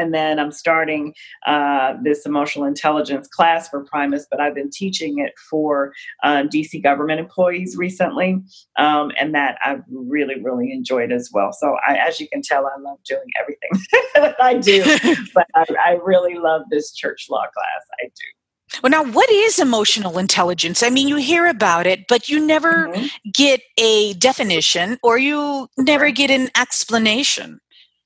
[0.00, 1.14] and then I'm starting
[1.46, 6.82] uh, this emotional intelligence class for Primus, but I've been teaching it for uh, DC
[6.82, 8.40] government employees recently,
[8.78, 11.52] um, and that I've really, really enjoyed as well.
[11.52, 14.82] So, I, as you can tell, I love doing everything I do,
[15.34, 17.84] but I, I really love this church law class.
[18.02, 18.80] I do.
[18.82, 20.82] Well, now, what is emotional intelligence?
[20.82, 23.06] I mean, you hear about it, but you never mm-hmm.
[23.32, 27.60] get a definition or you never get an explanation.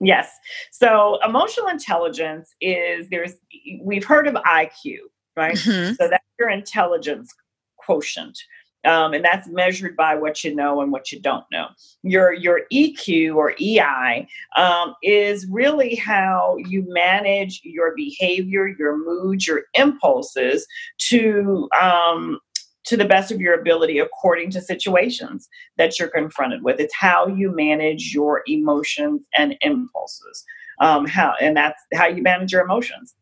[0.05, 0.31] Yes.
[0.71, 3.35] So emotional intelligence is there's
[3.83, 4.99] we've heard of IQ,
[5.37, 5.55] right?
[5.55, 5.95] Mm-hmm.
[5.95, 7.35] So that's your intelligence
[7.77, 8.39] quotient.
[8.85, 11.69] Um, and that's measured by what you know and what you don't know.
[12.03, 19.47] Your your EQ or EI um, is really how you manage your behavior, your moods,
[19.47, 20.67] your impulses
[21.09, 22.39] to um,
[22.85, 26.81] to the best of your ability according to situations that you're confronted with.
[26.81, 30.45] It's how you manage your emotions and impulses.
[30.81, 33.15] Um, how and that's how you manage your emotions.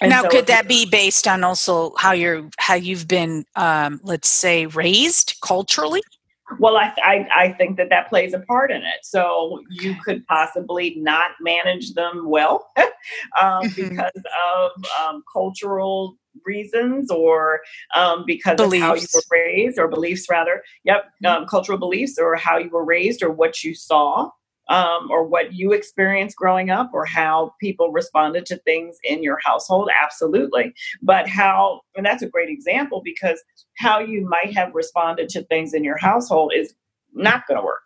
[0.00, 4.00] And now, so could that be based on also how you're how you've been, um,
[4.02, 6.02] let's say, raised culturally?
[6.58, 9.00] Well, I, I, I think that that plays a part in it.
[9.02, 12.86] So you could possibly not manage them well um,
[13.64, 13.88] mm-hmm.
[13.88, 14.12] because
[14.54, 14.70] of
[15.00, 17.60] um, cultural reasons or
[17.94, 18.82] um, because beliefs.
[18.82, 21.42] of how you were raised or beliefs rather yep mm-hmm.
[21.42, 24.30] um, cultural beliefs or how you were raised or what you saw
[24.68, 29.38] um, or what you experienced growing up or how people responded to things in your
[29.44, 33.42] household absolutely but how and that's a great example because
[33.76, 36.74] how you might have responded to things in your household is
[37.12, 37.82] not going to work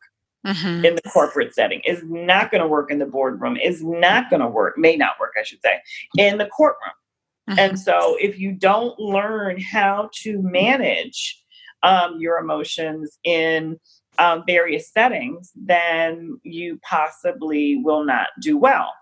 [0.47, 0.87] Mm-hmm.
[0.87, 4.41] in the corporate setting is not going to work in the boardroom is not going
[4.41, 5.83] to work may not work i should say
[6.17, 6.95] in the courtroom
[7.49, 7.59] Mm-hmm.
[7.59, 11.43] And so, if you don't learn how to manage
[11.83, 13.79] um, your emotions in
[14.19, 18.93] um, various settings, then you possibly will not do well.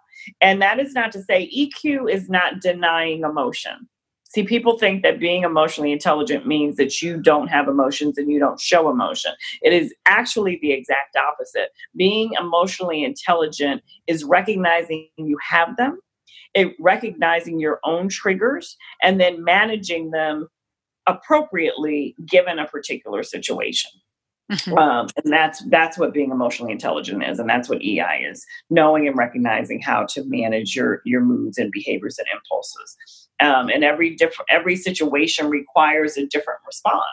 [0.40, 3.88] And that is not to say EQ is not denying emotion.
[4.30, 8.38] See, people think that being emotionally intelligent means that you don't have emotions and you
[8.38, 9.32] don't show emotion.
[9.62, 11.70] It is actually the exact opposite.
[11.96, 15.98] Being emotionally intelligent is recognizing you have them
[16.54, 20.48] it, recognizing your own triggers and then managing them
[21.06, 23.90] appropriately given a particular situation.
[24.50, 24.78] Mm-hmm.
[24.78, 29.06] Um, and that's that's what being emotionally intelligent is, and that's what EI is: knowing
[29.06, 32.96] and recognizing how to manage your your moods and behaviors and impulses.
[33.40, 37.04] Um, and every different every situation requires a different response.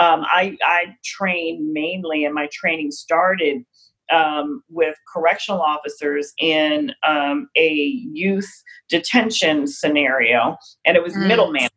[0.00, 3.62] Um, I I train mainly, and my training started
[4.10, 7.72] um, with correctional officers in um, a
[8.12, 8.50] youth
[8.88, 11.26] detention scenario, and it was mm.
[11.26, 11.70] middle managers.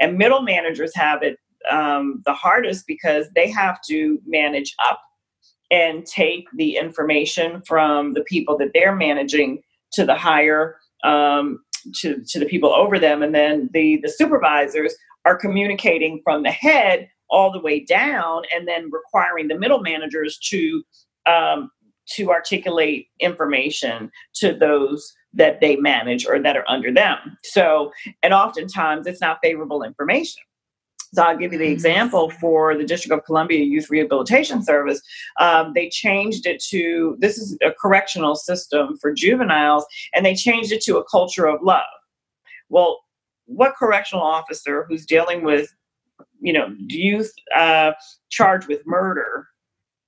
[0.00, 1.38] And middle managers have it
[1.70, 5.00] um, the hardest because they have to manage up
[5.70, 11.60] and take the information from the people that they're managing to the higher um,
[11.94, 16.50] to, to the people over them and then the the supervisors are communicating from the
[16.50, 20.82] head all the way down and then requiring the middle managers to
[21.26, 21.70] um,
[22.16, 27.18] to articulate information to those that they manage or that are under them.
[27.42, 30.42] So, and oftentimes it's not favorable information.
[31.14, 31.72] So I'll give you the mm-hmm.
[31.72, 35.00] example for the District of Columbia Youth Rehabilitation Service.
[35.40, 40.72] Um, they changed it to this is a correctional system for juveniles, and they changed
[40.72, 41.84] it to a culture of love.
[42.68, 43.00] Well,
[43.46, 45.72] what correctional officer who's dealing with,
[46.40, 47.92] you know, youth uh,
[48.30, 49.46] charged with murder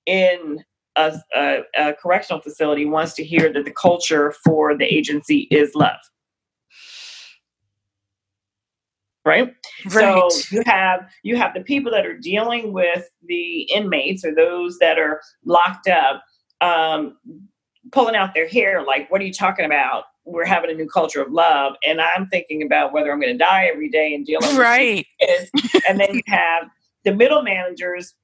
[0.07, 0.65] in
[0.97, 5.75] a, a, a correctional facility wants to hear that the culture for the agency is
[5.75, 5.99] love.
[9.25, 9.53] Right?
[9.91, 10.31] right?
[10.31, 14.79] So you have you have the people that are dealing with the inmates or those
[14.79, 16.23] that are locked up,
[16.61, 17.17] um,
[17.91, 20.05] pulling out their hair like, "What are you talking about?
[20.25, 23.45] We're having a new culture of love." And I'm thinking about whether I'm going to
[23.45, 25.05] die every day and dealing right.
[25.21, 25.83] with right.
[25.89, 26.69] and then you have
[27.03, 28.15] the middle managers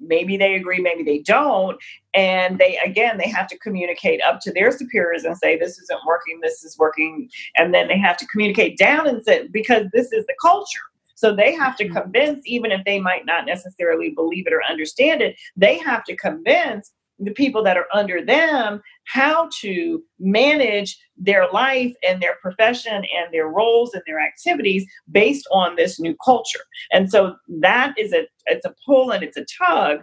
[0.00, 1.78] maybe they agree maybe they don't.
[2.14, 6.00] And they again they have to communicate up to their superiors and say this isn't
[6.06, 7.28] working this is working.
[7.56, 10.80] And then they have to communicate down and say because this is the culture.
[11.14, 11.96] So they have to mm-hmm.
[11.96, 16.16] convince even if they might not necessarily believe it or understand it they have to
[16.16, 22.94] convince the people that are under them how to manage their life and their profession
[22.94, 26.60] and their roles and their activities based on this new culture.
[26.92, 30.00] And so that is a it's a pull and it's a tug.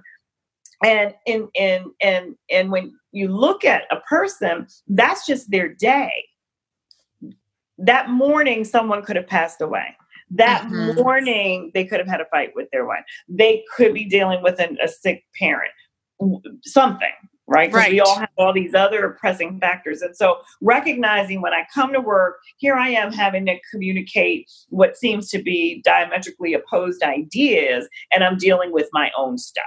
[0.84, 6.11] And and and and and when you look at a person that's just their day.
[7.78, 9.95] That morning someone could have passed away.
[10.32, 10.99] That mm-hmm.
[11.01, 13.03] morning they could have had a fight with their wife.
[13.28, 15.72] They could be dealing with an, a sick parent
[16.64, 17.11] something
[17.47, 17.70] right?
[17.70, 17.91] Because Right.
[17.91, 20.01] we all have all these other pressing factors.
[20.01, 24.97] And so recognizing when I come to work, here I am having to communicate what
[24.97, 29.64] seems to be diametrically opposed ideas, and I'm dealing with my own stuff.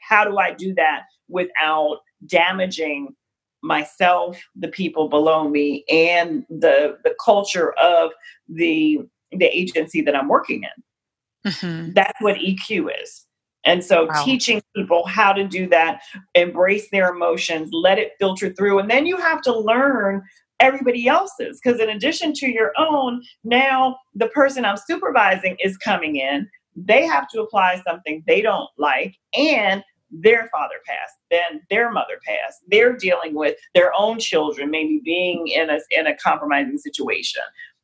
[0.00, 3.14] How do I do that without damaging
[3.62, 8.10] myself, the people below me, and the the culture of
[8.48, 9.00] the
[9.32, 11.50] the agency that I'm working in?
[11.50, 11.94] Mhm.
[11.94, 13.26] That's what EQ is.
[13.64, 14.24] And so Wow.
[14.24, 16.02] teaching people how to do that,
[16.34, 18.78] embrace their emotions, let it filter through.
[18.78, 20.22] And then you have to learn
[20.60, 26.16] everybody else's because in addition to your own, now the person I'm supervising is coming
[26.16, 26.48] in.
[26.76, 29.82] They have to apply something they don't like and
[30.14, 32.58] their father passed, then their mother passed.
[32.68, 37.42] They're dealing with their own children, maybe being in a in a compromising situation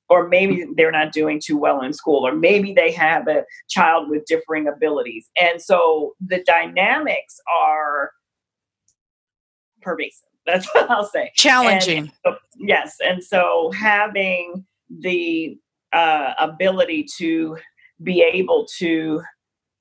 [0.08, 4.08] or maybe they're not doing too well in school, or maybe they have a child
[4.08, 5.28] with differing abilities.
[5.40, 8.12] And so the dynamics are
[9.82, 10.28] pervasive.
[10.46, 11.30] That's what I'll say.
[11.34, 12.10] Challenging.
[12.56, 12.96] Yes.
[13.04, 15.58] And so having the
[15.92, 17.58] uh, ability to
[18.02, 19.22] be able to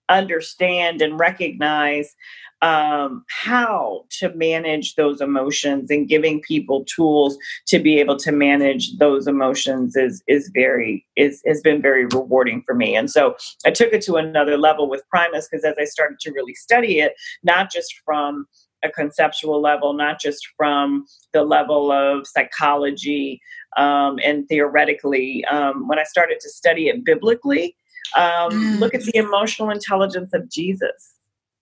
[0.10, 2.16] understand and recognize
[2.62, 7.38] um, how to manage those emotions and giving people tools
[7.68, 12.64] to be able to manage those emotions is is very is has been very rewarding
[12.66, 12.96] for me.
[12.96, 13.36] And so
[13.66, 17.00] i took it to another level with primus because as i started to really study
[17.00, 18.46] it not just from
[18.84, 23.42] a conceptual level not just from the level of psychology
[23.78, 27.76] um, and theoretically um, when i started to study it biblically
[28.16, 28.80] um, Mm.
[28.80, 31.16] look at the emotional intelligence of jesus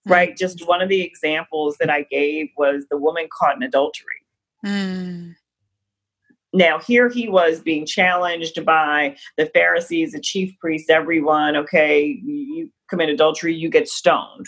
[0.06, 4.06] right just one of the examples that i gave was the woman caught in adultery
[4.64, 5.36] Mm.
[6.54, 12.72] now here he was being challenged by the pharisees the chief priests everyone okay you
[12.90, 14.46] commit adultery you get stoned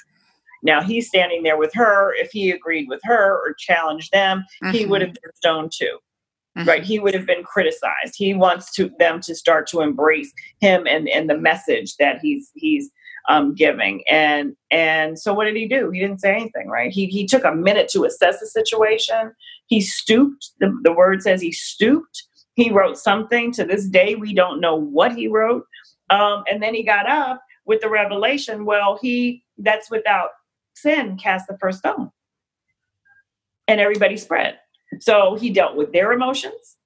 [0.63, 4.85] now he's standing there with her if he agreed with her or challenged them he
[4.85, 4.89] Mhm.
[4.89, 5.97] would have been stoned too
[6.57, 6.67] Mhm.
[6.67, 6.83] right?
[6.83, 8.15] He would have been criticized.
[8.15, 12.51] He wants to them to start to embrace him and and the message that he's
[12.55, 12.89] he's
[13.29, 14.03] um, giving.
[14.09, 15.91] And and so what did he do?
[15.91, 16.91] He didn't say anything right?
[16.91, 19.33] He he took a minute to assess the situation.
[19.67, 20.51] He stooped.
[20.59, 22.23] The, the word says he stooped.
[22.55, 23.51] He wrote something.
[23.53, 25.65] To this day we don't know what he wrote.
[26.09, 30.29] Um, and then he got up with the revelation well he that's without
[30.75, 32.09] sin cast the first stone.
[33.67, 34.57] And everybody spread
[34.99, 36.77] so he dealt with their emotions.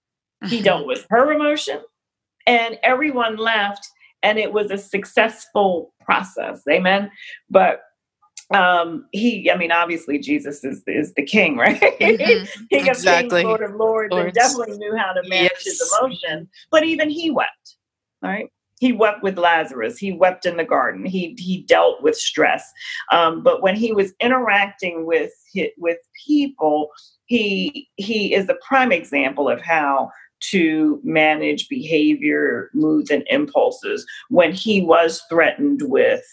[0.47, 0.63] He Mhm.
[0.63, 1.81] dealt with her emotion.
[2.47, 3.87] And everyone left
[4.23, 6.61] and it was a successful process.
[6.69, 7.11] Amen.
[7.49, 7.81] But
[8.53, 11.79] um he i mean obviously jesus is is the king right?
[12.01, 12.67] Mhm.
[12.69, 13.43] king of Exactly.
[13.43, 16.49] kings lord of lords, and definitely knew how to manage his emotion.
[16.69, 17.77] But even he wept
[18.21, 18.47] right?
[18.81, 19.97] He wept with lazarus.
[19.99, 21.05] He wept in the garden.
[21.05, 22.69] He he dealt with stress.
[23.11, 25.31] Um, but when he was interacting with
[25.77, 26.89] with people
[27.31, 30.11] he he is the prime example of how
[30.41, 36.25] to manage behavior moods and impulses when he was threatened with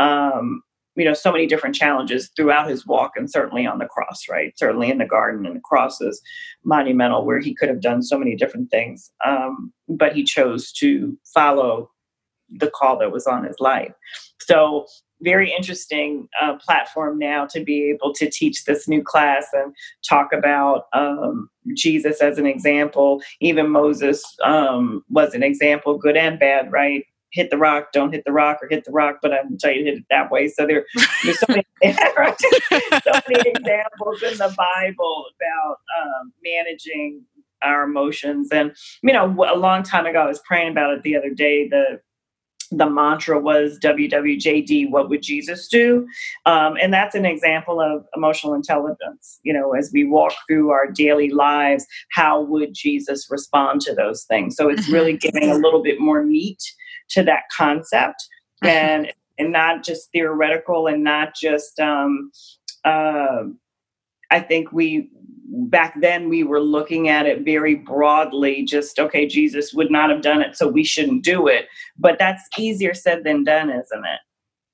[0.00, 0.60] um,
[0.96, 4.58] you know so many different challenges throughout his walk and certainly on the cross right?
[4.58, 6.20] Certainly in the garden and the cross is
[6.64, 11.16] monumental where he could have done so many different things um, but he chose to
[11.32, 11.88] follow
[12.48, 13.92] the call that was on his life.
[14.40, 14.86] So
[15.22, 19.74] very interesting uh, platform now to be able to teach this new class and
[20.08, 26.38] talk about um, jesus as an example even moses um, was an example good and
[26.38, 29.56] bad right hit the rock, don't hit the rock, or hit the rock, but I'm
[29.58, 30.48] tell you to hit it that way.
[30.48, 30.84] So there,
[31.24, 31.64] there's so many,
[32.16, 32.40] right?
[33.04, 37.24] so many examples in the Bible about um, managing
[37.62, 38.48] our emotions.
[38.50, 41.68] And you know, a long time ago, I was praying about it the other day.
[41.68, 42.00] The
[42.70, 46.06] the mantra was WWJD, what would Jesus do?
[46.46, 49.40] Um, and that's an example of emotional intelligence.
[49.42, 54.24] You know, as we walk through our daily lives, how would Jesus respond to those
[54.24, 54.56] things?
[54.56, 56.62] So it's really giving a little bit more meat
[57.10, 58.24] to that concept
[58.62, 62.30] and and not just theoretical and not just um,
[62.84, 63.44] uh,
[64.30, 65.10] I think we
[65.52, 70.22] back then we were looking at it very broadly just okay jesus would not have
[70.22, 71.66] done it so we shouldn't do it.
[71.98, 74.20] But that's easier said than done isn't it?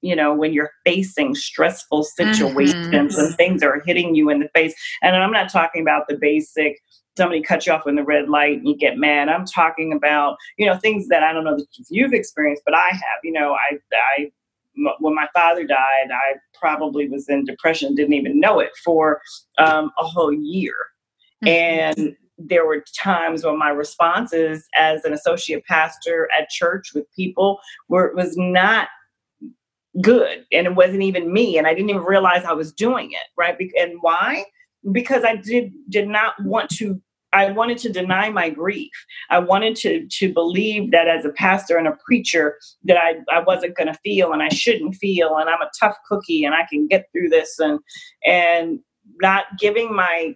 [0.02, 3.16] You know when you're facing stressful situations Mhm.
[3.16, 4.74] when things are hitting you in the face.
[5.02, 6.78] And i'm not talking about the basic
[7.16, 9.30] somebody cut you off in the red light and you get mad.
[9.30, 12.88] I'm talking about you know things that i don't know if you've experienced but i
[12.90, 13.18] have.
[13.24, 13.78] You know i
[14.18, 14.30] i
[15.00, 19.20] when my father died, I probably was in depression, didn't even know it for
[19.58, 20.74] um, a whole year.
[21.44, 27.58] And there were times when my responses as an associate pastor at church with people
[27.88, 28.88] were was not
[30.02, 33.26] good and it wasn't even me and i didn't even realize i was doing it
[33.38, 33.56] right?
[33.78, 34.44] And why?
[34.92, 37.00] Because i did did not want to
[37.36, 38.92] i wanted to deny my grief
[39.30, 43.40] i wanted to to believe that as a pastor and a preacher that i i
[43.40, 46.66] wasn't going to feel and i shouldn't feel and i'm a tough cookie and i
[46.70, 47.78] can get through this and
[48.26, 48.80] and
[49.20, 50.34] not giving my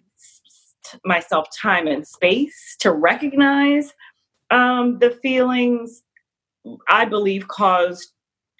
[1.05, 3.93] myself time and space to recognize
[4.51, 6.03] um, the feelings
[6.89, 8.13] I believe caused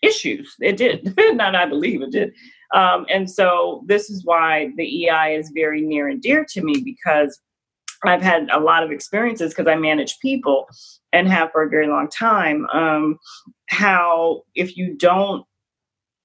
[0.03, 0.55] issues.
[0.61, 1.15] It did.
[1.37, 2.33] Not I believe it did.
[2.75, 6.83] Um, and so this is why the EI is very near and dear to me
[6.85, 7.41] because
[8.05, 10.69] I've had a lot of experiences because I manage people
[11.13, 12.67] and have for a very long time.
[12.73, 13.19] Um,
[13.69, 15.45] how if you don't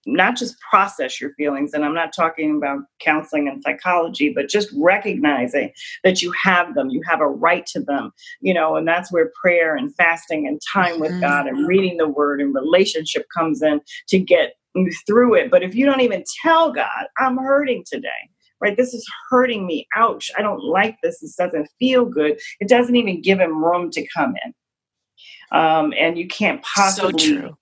[0.05, 4.69] not just process your feelings and i'm not talking about counseling and psychology but just
[4.76, 5.71] recognizing
[6.03, 8.11] that you have them you have a right to them
[8.41, 11.21] you know and that's where prayer and fasting and time with mm-hmm.
[11.21, 14.53] god and reading the word and relationship comes in to get
[15.07, 18.09] through it but if you don't even tell god i'm hurting today
[18.62, 18.78] right?
[18.78, 19.88] This is hurting me.
[19.95, 20.32] Ouch.
[20.38, 21.20] I don't like this.
[21.20, 22.39] This doesn't feel good.
[22.60, 24.53] It doesn't even give him room to come in.
[25.58, 27.56] Um, and you can't possibly so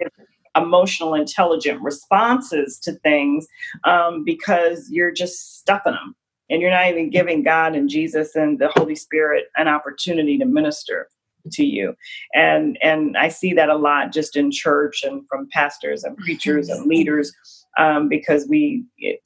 [0.55, 3.47] emotional intelligent responses to things
[3.85, 6.15] um, because you're just stuffing them
[6.49, 10.45] and you're not even giving god and jesus and the holy spirit an opportunity to
[10.45, 11.09] minister
[11.51, 11.93] to you
[12.33, 16.69] and and i see that a lot just in church and from pastors and preachers
[16.69, 17.33] and leaders
[17.79, 18.85] um, because we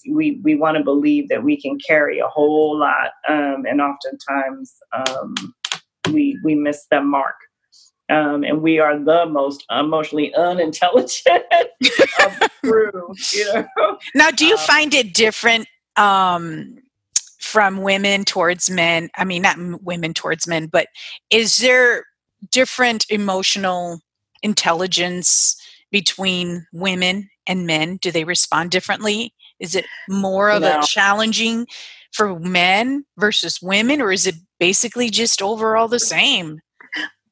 [0.10, 4.76] we we want to believe that we can carry a whole lot um, and oftentimes
[4.94, 5.36] um,
[6.12, 7.36] we we miss the mark
[8.10, 13.14] um, and we are the most emotionally unintelligent of the crew.
[13.34, 13.98] You know.
[14.16, 16.78] Now, do you um, find it different um,
[17.40, 19.10] from women towards men?
[19.18, 20.88] I mean, not women towards men, but
[21.30, 22.06] is there
[22.52, 24.02] different emotional
[24.44, 25.56] intelligence
[25.92, 27.98] between women and men?
[27.98, 29.34] Do they respond differently?
[29.60, 30.80] Is it more of no.
[30.80, 31.68] a challenging
[32.12, 36.60] for men versus women, or is it basically just overall the same?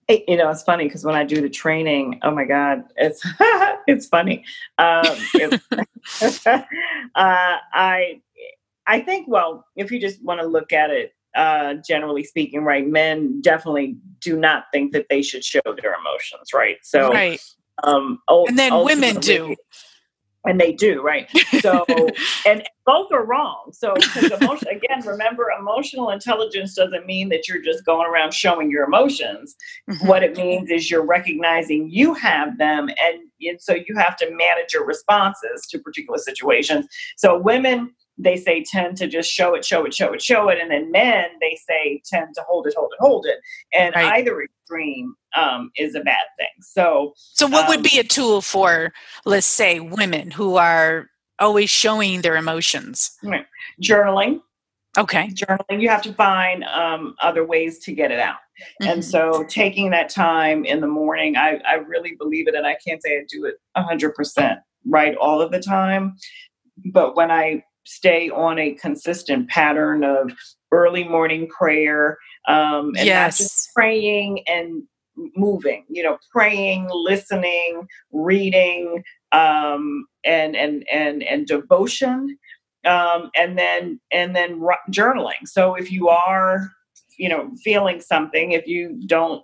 [0.08, 3.26] you know, it's funny because when I do the training, oh my God, it's
[3.88, 4.46] it's funny.
[4.78, 5.62] Um, it,
[6.46, 6.64] uh,
[7.16, 8.22] I
[8.88, 12.88] I think well, if you just want to look at it uh, generally speaking, right,
[12.88, 16.78] men definitely do not think that they should show their emotions, right?
[16.84, 17.42] So, right.
[17.84, 19.56] Um, and then women do
[20.46, 21.30] and they do right
[21.60, 21.86] so
[22.46, 23.94] and both are wrong so
[24.40, 29.56] emotion again remember emotional intelligence doesn't mean that you're just going around showing your emotions
[29.90, 30.08] mm-hmm.
[30.08, 34.30] what it means is you're recognizing you have them and, and so you have to
[34.32, 36.86] manage your responses to particular situations
[37.18, 40.60] so women they say tend to just show it, show it, show it, show it.
[40.60, 43.38] And then men, they say tend to hold it, hold it, hold it.
[43.74, 44.20] And right.
[44.20, 46.48] either extreme um, is a bad thing.
[46.62, 48.94] So, so what um, would be a tool for,
[49.26, 51.08] let's say, women who are
[51.40, 53.18] always showing their emotions?
[53.82, 54.42] Journaling.
[54.98, 55.28] Okay.
[55.30, 55.82] Journaling.
[55.82, 58.38] You have to find um, other ways to get it out.
[58.82, 58.92] Mm-hmm.
[58.94, 62.56] And so taking that time in the morning, I, I really believe it.
[62.56, 64.58] And I can't say I do it 100%
[64.88, 66.16] right all of the time.
[66.94, 70.32] But when I stay on a consistent pattern of
[70.72, 72.18] early morning prayer
[72.48, 73.40] um, and yes.
[73.40, 74.84] not just praying and
[75.36, 82.38] moving you know praying listening reading um, and and and and devotion
[82.86, 84.62] um, and then and then
[84.92, 86.70] journaling so if you are
[87.18, 89.44] you know feeling something if you don't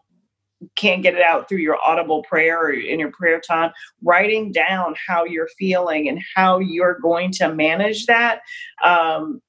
[0.76, 3.72] can't get it out through your audible prayer or in your prayer time,
[4.04, 8.42] writing down how you're feeling and how you're going to manage that
[8.84, 9.42] um,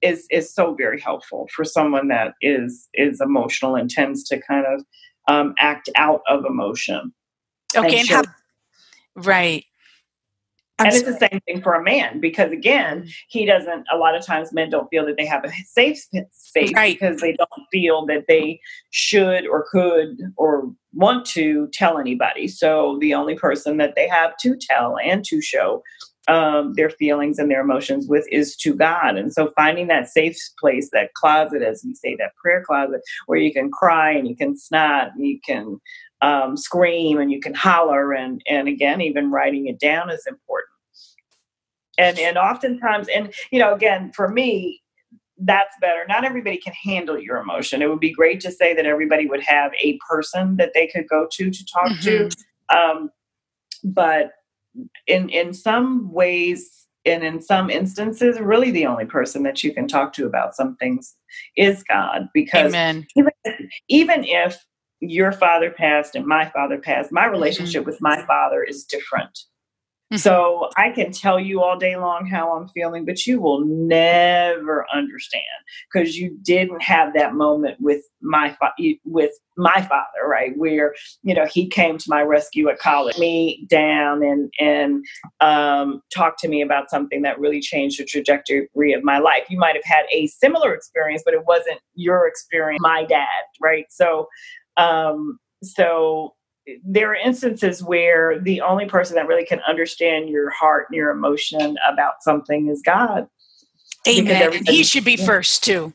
[0.00, 4.66] is is so very helpful for someone that is is emotional and tends to kind
[4.66, 4.84] of
[5.28, 7.12] um, act out of emotion.
[7.76, 8.32] Okay, and, and how,
[9.16, 9.64] right.
[10.78, 13.86] I'm and it's the same thing for a man because again, he doesn't.
[13.92, 15.98] A lot of times, men don't feel that they have a safe
[16.32, 16.98] space right.
[16.98, 18.60] because they don't feel that they
[18.90, 22.46] should or could or want to tell anybody.
[22.46, 25.82] So the only person that they have to tell and to show
[26.28, 29.16] um, their feelings and their emotions with is to God.
[29.16, 33.38] And so finding that safe place, that closet, as we say, that prayer closet, where
[33.38, 35.80] you can cry and you can snot and you can
[36.20, 40.68] um, scream and you can holler and and again even writing it down is important
[41.96, 44.80] and and oftentimes and you know again for me
[45.38, 48.86] that's better not everybody can handle your emotion it would be great to say that
[48.86, 52.28] everybody would have a person that they could go to to talk mm-hmm.
[52.28, 53.10] to um,
[53.84, 54.32] but
[55.06, 59.86] in in some ways and in some instances really the only person that you can
[59.86, 61.14] talk to about some things
[61.56, 63.06] is god because Amen.
[63.14, 63.32] Even,
[63.88, 64.64] even if
[65.00, 67.32] your father passed and my father passed my mm-hmm.
[67.32, 67.90] relationship mm-hmm.
[67.90, 69.38] with my father is different
[70.10, 70.20] Mm-hmm.
[70.20, 74.86] So I can tell you all day long how I'm feeling, but you will never
[74.94, 75.42] understand
[75.92, 78.72] because you didn't have that moment with my fa-
[79.04, 80.56] with my father, right?
[80.56, 85.04] Where you know he came to my rescue at college, me down, and and
[85.40, 89.44] um, talked to me about something that really changed the trajectory of my life.
[89.50, 92.80] You might have had a similar experience, but it wasn't your experience.
[92.80, 93.26] My dad,
[93.60, 93.84] right?
[93.90, 94.28] So,
[94.78, 96.34] um, so
[96.84, 101.10] there are instances where the only person that really can understand your heart and your
[101.10, 103.26] emotion about something is God.
[104.06, 104.64] Amen.
[104.66, 105.26] He should be yeah.
[105.26, 105.92] first too.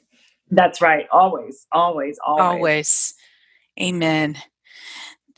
[0.51, 1.07] That's right.
[1.11, 2.43] Always, always, always.
[2.43, 3.13] Always.
[3.81, 4.37] Amen.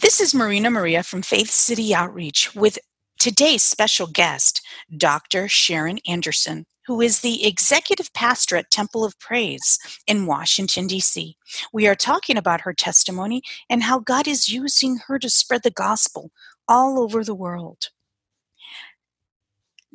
[0.02, 2.78] This is Marina Maria from Faith City Outreach with
[3.26, 4.62] today's special guest,
[4.96, 5.48] Dr.
[5.48, 11.36] Sharon Anderson who is the executive pastor at Temple of Praise in Washington, D.C.
[11.74, 15.72] We are talking about her testimony and how God is using her to spread the
[15.72, 16.30] gospel
[16.68, 17.90] all over the world.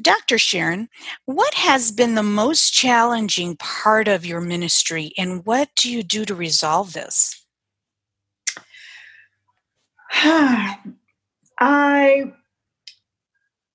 [0.02, 0.36] Dr.
[0.36, 0.88] Sharon,
[1.26, 6.24] what has been the most challenging part of your ministry and what do you do
[6.24, 7.46] to resolve this?
[11.62, 12.32] I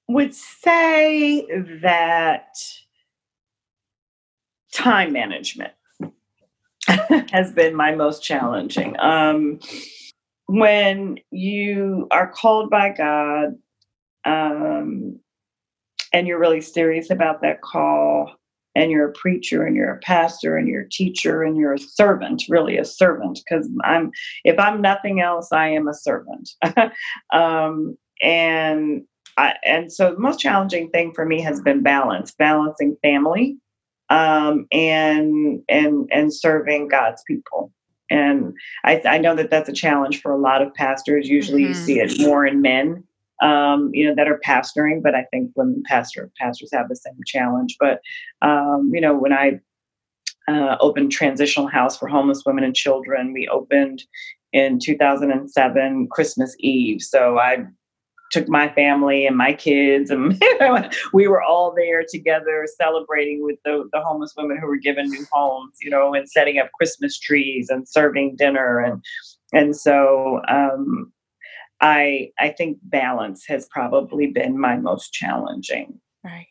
[0.07, 1.45] would say
[1.81, 2.55] that
[4.73, 5.73] time management
[6.87, 8.99] has been my most challenging.
[8.99, 9.59] Um,
[10.47, 13.55] when you are called by God
[14.25, 15.19] um,
[16.13, 18.35] and you're really serious about that call,
[18.75, 21.79] and you're a preacher and you're a pastor and you're a teacher and you're a
[21.79, 24.11] servant, really a servant, because I'm,
[24.43, 26.49] if I'm nothing else, I am a servant.
[27.33, 29.03] um, and
[29.37, 33.57] I, and so the most challenging thing for me has been balance, balancing family
[34.09, 37.71] um, and and and serving God's people.
[38.09, 41.27] And I, I, know that that's a challenge for a lot of pastors.
[41.27, 41.69] Usually, mm-hmm.
[41.69, 43.03] you see it more in men,
[43.41, 45.01] um, you know, that are pastoring.
[45.01, 47.77] But I think women pastor pastors have the same challenge.
[47.79, 48.01] But
[48.43, 49.59] um, you know, when I
[50.47, 54.03] uh, opened Transitional House for Homeless Women and Children, we opened
[54.53, 57.01] in 2007 Christmas Eve.
[57.01, 57.65] So I
[58.35, 60.43] took my family and my kids and
[61.13, 65.25] we were all there together celebrating with the, the homeless women who were given new
[65.31, 69.01] homes you know and setting up christmas trees and serving dinner and
[69.53, 71.13] and so um,
[71.79, 76.47] i i think balance has probably been my most challenging right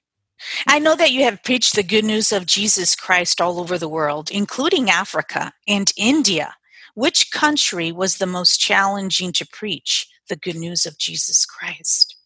[0.67, 3.89] I know that you have preached the good news of Jesus Christ all over the
[3.89, 6.57] world, including Africa and India.
[6.95, 10.09] Which country was the most challenging to preach?
[10.29, 12.17] The good news of Jesus Christ?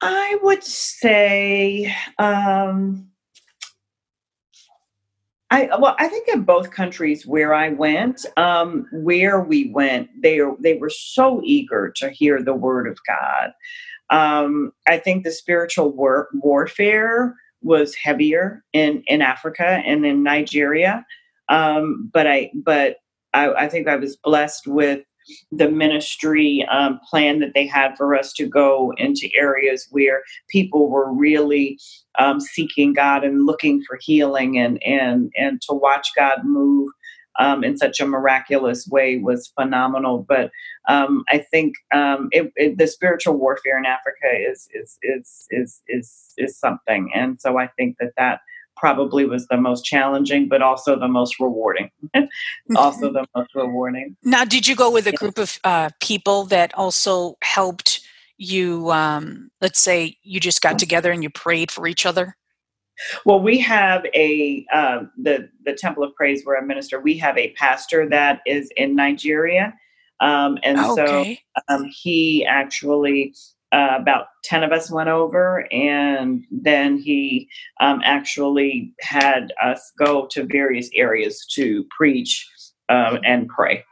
[0.00, 3.08] I would say, um,
[5.50, 10.40] I well, I think in both countries where I went, um, where we went, they
[10.60, 13.52] they were so eager to hear the word of God.
[14.10, 21.06] Um, I think the spiritual war- warfare was heavier in in Africa and in Nigeria,
[21.48, 22.96] um, but I but
[23.32, 25.04] I, I think I was blessed with
[25.52, 30.88] the ministry um, plan that they had for us to go into areas where people
[30.88, 31.78] were really
[32.18, 36.90] um, seeking God and looking for healing and and and to watch God move
[37.38, 40.24] um, in such a miraculous way was phenomenal.
[40.28, 40.50] But
[40.88, 45.82] um, I think um, it, it, the spiritual warfare in Africa is is is is
[45.88, 48.40] is is something, and so I think that that
[48.76, 51.90] probably was the most challenging, but also the most rewarding.
[52.76, 54.16] also the most rewarding.
[54.22, 58.00] Now, did you go with a group of uh, people that also helped
[58.38, 58.90] you?
[58.90, 62.36] Um, let's say you just got together and you prayed for each other.
[63.24, 67.00] Well, we have a uh, the the Temple of Praise where I minister.
[67.00, 69.74] We have a pastor that is in Nigeria,
[70.20, 71.40] um, and okay.
[71.56, 73.34] so um, he actually
[73.74, 77.48] uh, about 10 of us went over and then he
[77.80, 82.48] um, actually had us go to various areas to preach
[82.88, 83.84] um, and pray.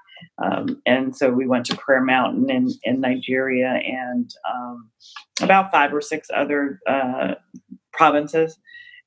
[0.42, 4.88] Um, and so we went to prayer mountain in, in nigeria and um,
[5.40, 7.34] about five or six other uh,
[7.92, 8.56] provinces.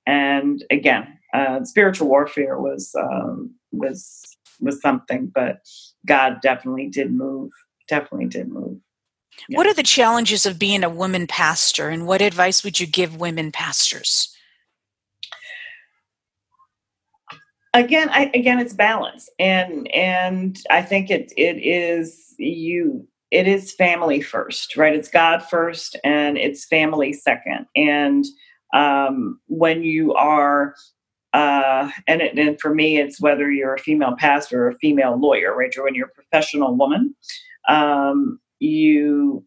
[0.06, 4.22] And again uh, spiritual warfare was um, was
[4.62, 5.60] was something but
[6.06, 7.52] god definitely did move
[7.90, 8.80] definitely did move
[9.50, 9.58] yeah.
[9.58, 13.20] What are the challenges of being a woman pastor, and what advice would you give
[13.20, 14.36] women pastors?
[17.74, 23.74] Again, I, again, it's balance, and and I think it it is you it is
[23.74, 24.96] family first, right?
[24.96, 27.66] It's God first, and it's family second.
[27.76, 28.26] And
[28.74, 30.76] um, when you are
[31.36, 35.20] uh, and, it, and for me, it's whether you're a female pastor or a female
[35.20, 35.76] lawyer, right?
[35.78, 37.14] Or when you're a professional woman,
[37.68, 39.46] um, you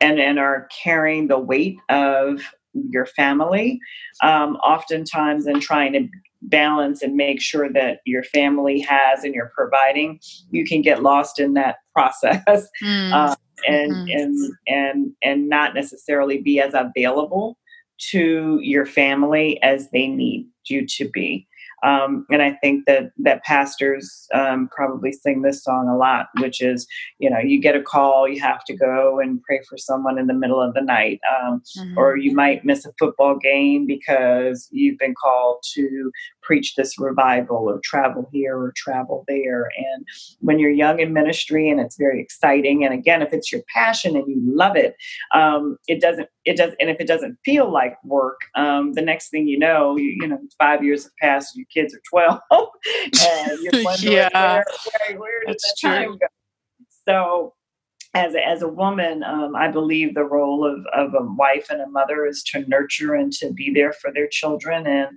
[0.00, 3.78] and and are carrying the weight of your family
[4.22, 6.08] um, oftentimes in trying to
[6.42, 10.18] balance and make sure that your family has and you're providing
[10.50, 13.12] you can get lost in that process mm.
[13.12, 13.34] uh,
[13.68, 14.18] and mm-hmm.
[14.18, 17.58] and and and not necessarily be as available
[17.98, 21.46] to your family as they need you to be
[21.82, 26.60] um, and I think that that pastors um, probably sing this song a lot, which
[26.60, 26.86] is,
[27.18, 30.26] you know, you get a call, you have to go and pray for someone in
[30.26, 31.98] the middle of the night, um, mm-hmm.
[31.98, 36.10] or you might miss a football game because you've been called to
[36.50, 39.70] preach this revival or travel here or travel there.
[39.76, 40.04] And
[40.40, 44.16] when you're young in ministry and it's very exciting, and again, if it's your passion
[44.16, 44.96] and you love it,
[45.32, 49.28] um, it doesn't it does and if it doesn't feel like work um, the next
[49.28, 52.00] thing you know you, you know five years have passed your kids are
[52.50, 52.68] 12
[53.26, 54.28] and you're wondering yeah.
[54.32, 54.64] where,
[55.08, 56.26] where, where did the time go
[57.06, 57.54] so
[58.14, 61.80] as a, as a woman, um, I believe the role of, of a wife and
[61.80, 64.84] a mother is to nurture and to be there for their children.
[64.86, 65.08] And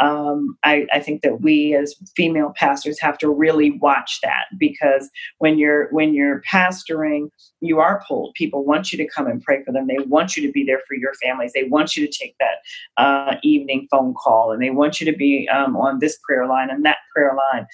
[0.00, 5.08] um, I, I, think that we as female pastors have to really watch that because
[5.38, 7.28] when you're when you're pastoring,
[7.60, 8.34] you are pulled.
[8.34, 9.86] People want you to come and pray for them.
[9.86, 11.52] They want you to be there for your families.
[11.54, 15.16] They want you to take that uh, evening phone call, and they want you to
[15.16, 17.66] be um, on this prayer line and that prayer line.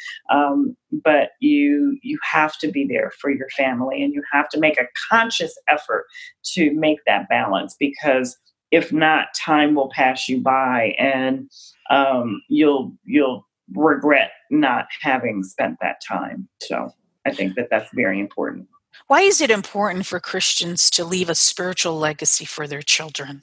[0.91, 4.80] But you you have to be there for your family, and you have to make
[4.80, 6.07] a conscious effort
[6.55, 8.36] to make that balance because
[8.70, 11.51] if not, time will pass you by, and
[11.91, 16.49] um, you'll you'll regret not having spent that time.
[16.62, 16.91] So
[17.26, 18.68] I think that that's very important.
[19.07, 23.43] Why is it important for Christians to leave a spiritual legacy for their children?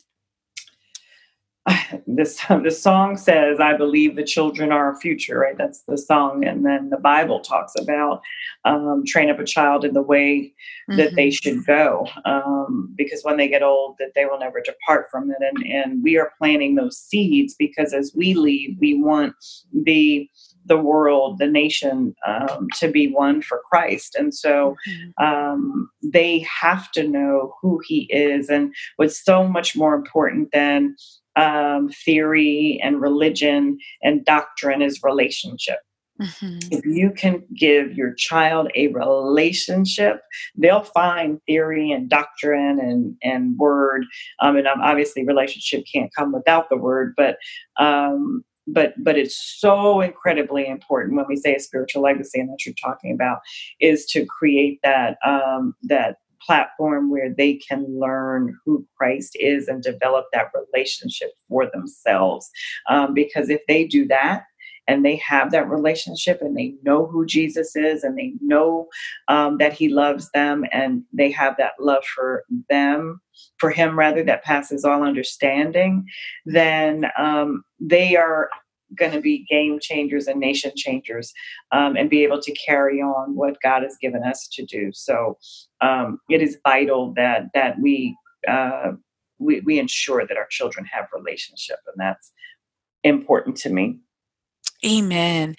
[2.07, 6.45] This the song says, "I believe the children are our future." Right, that's the song,
[6.45, 8.21] and then the Bible talks about
[8.63, 10.53] um, train up a child in the way
[10.89, 11.15] that mm-hmm.
[11.15, 15.31] they should go, um, because when they get old, that they will never depart from
[15.31, 15.37] it.
[15.41, 19.33] And and we are planting those seeds because as we leave, we want
[19.73, 20.29] the
[20.65, 24.15] the world, the nation, um, to be one for Christ.
[24.15, 25.23] And so mm-hmm.
[25.23, 28.49] um, they have to know who He is.
[28.49, 30.95] And what's so much more important than
[31.35, 35.79] um, theory and religion and doctrine is relationship.
[36.21, 36.59] Mm-hmm.
[36.71, 40.21] If you can give your child a relationship,
[40.55, 44.05] they'll find theory and doctrine and and word.
[44.39, 47.35] Um, and obviously, relationship can't come without the word, but
[47.77, 52.65] um, but but it's so incredibly important when we say a spiritual legacy and that
[52.65, 53.39] you're talking about
[53.79, 59.81] is to create that um, that platform where they can learn who Christ is and
[59.81, 62.49] develop that relationship for themselves.
[62.89, 64.43] Um, because if they do that,
[64.87, 68.87] and they have that relationship and they know who Jesus is and they know
[69.27, 73.19] um, that he loves them and they have that love for them,
[73.57, 76.05] for him rather, that passes all understanding,
[76.45, 78.49] then um, they are
[78.97, 81.33] going to be game changers and nation changers
[81.71, 84.91] um, and be able to carry on what God has given us to do.
[84.93, 85.37] So
[85.81, 88.15] um, it is vital that that we,
[88.47, 88.91] uh,
[89.39, 92.31] we we ensure that our children have relationship, and that's
[93.03, 93.99] important to me.
[94.85, 95.55] Amen.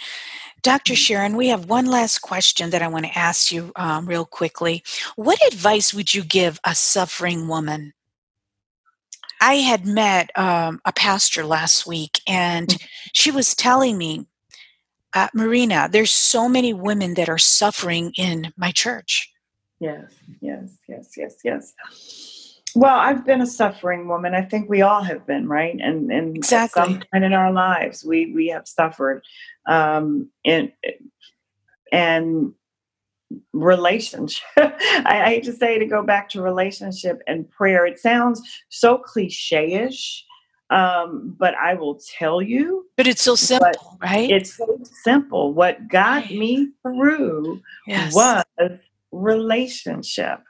[0.63, 0.97] Dr.
[0.97, 4.83] Sharon, we have one last question that I want to ask you um, real quickly.
[5.15, 7.93] What advice would you give a suffering woman?
[9.41, 12.87] I had met um, a pastor last week, and mm.
[13.13, 14.27] she was telling me,
[15.15, 19.33] uh, Marina, there's so many women that are suffering in my church.
[19.81, 21.75] Yes, yes, yes, yes, yes.
[22.75, 24.35] Well, I've been a suffering woman.
[24.35, 25.79] I think we all have been, right?
[25.81, 26.83] And and exactly.
[26.83, 29.23] some point in our lives, we we have suffered.
[29.67, 30.73] Um, and
[31.91, 32.53] and
[33.53, 34.45] relationship.
[34.57, 37.87] I, hate to say to go back to relationship and prayer.
[37.87, 40.25] It sounds so cliche-ish,
[40.71, 42.87] um, but I will tell you.
[42.97, 44.31] But it's so simple, right?
[44.31, 45.55] It's so simple.
[45.55, 46.31] What got right.
[46.31, 48.15] me through yes.
[48.15, 48.45] was
[49.13, 50.41] relationship.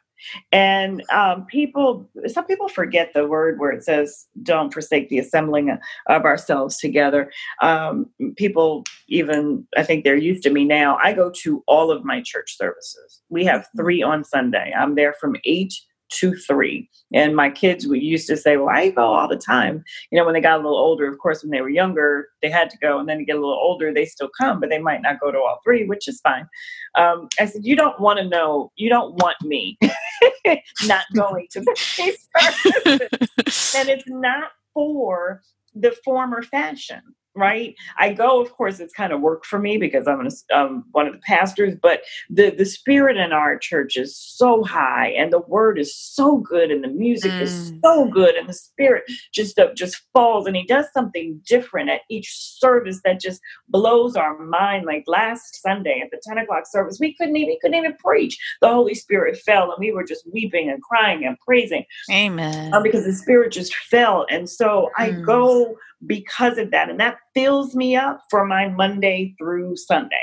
[0.53, 5.77] And um, people, some people forget the word where it says, don't forsake the assembling
[6.09, 7.31] of ourselves together.
[7.63, 8.07] Um,
[8.37, 10.99] people, even, I think they're used to me now.
[11.03, 13.23] I go to all of my church services.
[13.29, 13.79] We have mm-hmm.
[13.79, 14.73] three on Sunday.
[14.77, 15.73] I'm there from 8
[16.09, 16.89] to 3.
[17.15, 19.85] And my kids we used to say, Well, I go all the time.
[20.11, 22.51] You know, when they got a little older, of course, when they were younger, they
[22.51, 22.99] had to go.
[22.99, 25.31] And then to get a little older, they still come, but they might not go
[25.31, 26.49] to all three, which is fine.
[26.97, 29.79] Um, I said, You don't want to know, you don't want me
[30.85, 33.75] not going to these services.
[33.77, 35.43] and it's not for
[35.75, 37.03] the former fashion
[37.37, 37.75] right?
[37.99, 41.13] I go, of course, it's kind of work for me because I'm um, one of
[41.13, 45.79] the pastors, but the, the spirit in our church is so high and the word
[45.79, 47.43] is so good and the music mm.
[47.43, 51.91] is so good and the spirit just, uh, just falls and he does something different
[51.91, 54.87] at each service that just blows our mind.
[54.87, 58.39] Like last Sunday at the 10 o'clock service, we couldn't even, couldn't even preach.
[58.63, 61.85] The Holy Spirit fell and we were just weeping and crying and praising.
[62.11, 62.73] Amen.
[62.73, 64.27] Um, because the spirit just fell.
[64.31, 65.03] And so mm.
[65.03, 66.91] I go because of that.
[66.91, 70.17] And that fills me up for my Monday through Sunday.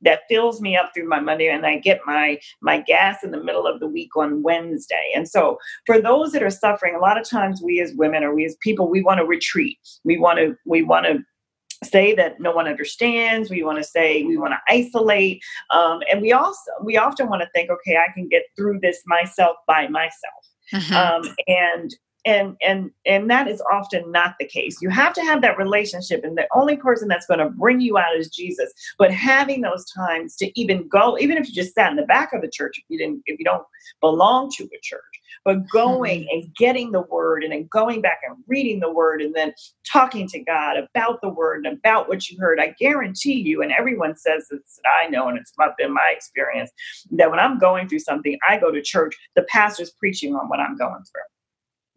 [0.00, 3.42] That fills me up through my Monday, and I get my my gas in the
[3.42, 5.10] middle of the week on Wednesday.
[5.12, 8.32] And so, for those that are suffering, a lot of times we as women or
[8.32, 9.76] we as people, we want to retreat.
[10.04, 11.24] We want to we want to
[11.84, 15.40] say that no one understands we want to say we want to isolate
[15.70, 19.00] um, and we also we often want to think okay i can get through this
[19.06, 20.12] myself by myself
[20.74, 20.94] mm-hmm.
[20.94, 21.94] um, and
[22.28, 24.82] and and and that is often not the case.
[24.82, 27.96] You have to have that relationship and the only person that's going to bring you
[27.96, 28.70] out is jesus.
[28.98, 32.32] But having those times to even go even if you just sat in the back
[32.32, 33.64] of the church if you didn't if you don't
[34.00, 35.00] belong to a church
[35.44, 36.44] but going mm-hmm.
[36.44, 39.52] and getting the word and then going back and reading the word and then
[39.90, 43.72] talking to god about the word and about what you heard i guarantee you and
[43.72, 46.70] everyone says this that i know and it's been my experience
[47.10, 50.60] that when i'm going through something i go to church the pastor's preaching on what
[50.60, 51.37] i'm going through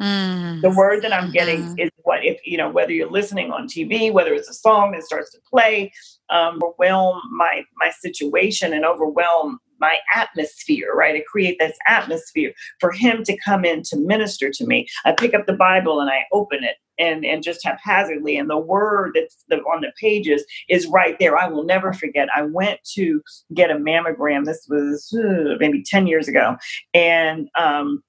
[0.01, 0.61] Mm.
[0.61, 1.79] The word that I'm getting mm.
[1.79, 5.03] is what if you know whether you're listening on TV, whether it's a song that
[5.03, 5.91] starts to play,
[6.29, 11.15] um, overwhelm my my situation and overwhelm my atmosphere, right?
[11.15, 14.87] I create this atmosphere for him to come in to minister to me.
[15.05, 18.57] I pick up the Bible and I open it and and just haphazardly and the
[18.57, 22.79] word that's the, on the pages is right there i will never forget i went
[22.83, 23.21] to
[23.53, 26.55] get a mammogram this was uh, maybe 10 years ago
[26.93, 28.03] and um,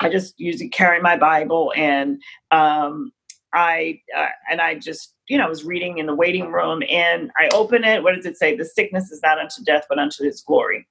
[0.00, 2.20] I just usually carry my Bible and
[2.50, 3.12] um,
[3.52, 7.30] I uh, and I just you know I was reading in the waiting room and
[7.38, 8.02] I open it.
[8.02, 8.56] What does it say?
[8.56, 10.86] The sickness is not unto death, but unto His glory.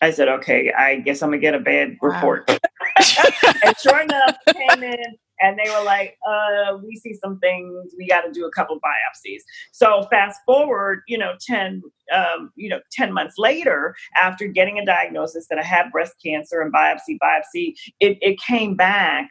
[0.00, 2.48] I said, okay, I guess I'm gonna get a bad report.
[2.48, 2.58] Wow.
[3.64, 8.06] and sure enough, came in and they were like, uh, we see some things, we
[8.06, 9.40] got to do a couple biopsies.
[9.72, 11.82] So fast forward, you know, 10,
[12.14, 16.60] um, you know, 10 months later, after getting a diagnosis that I had breast cancer
[16.60, 19.30] and biopsy, biopsy, it, it came back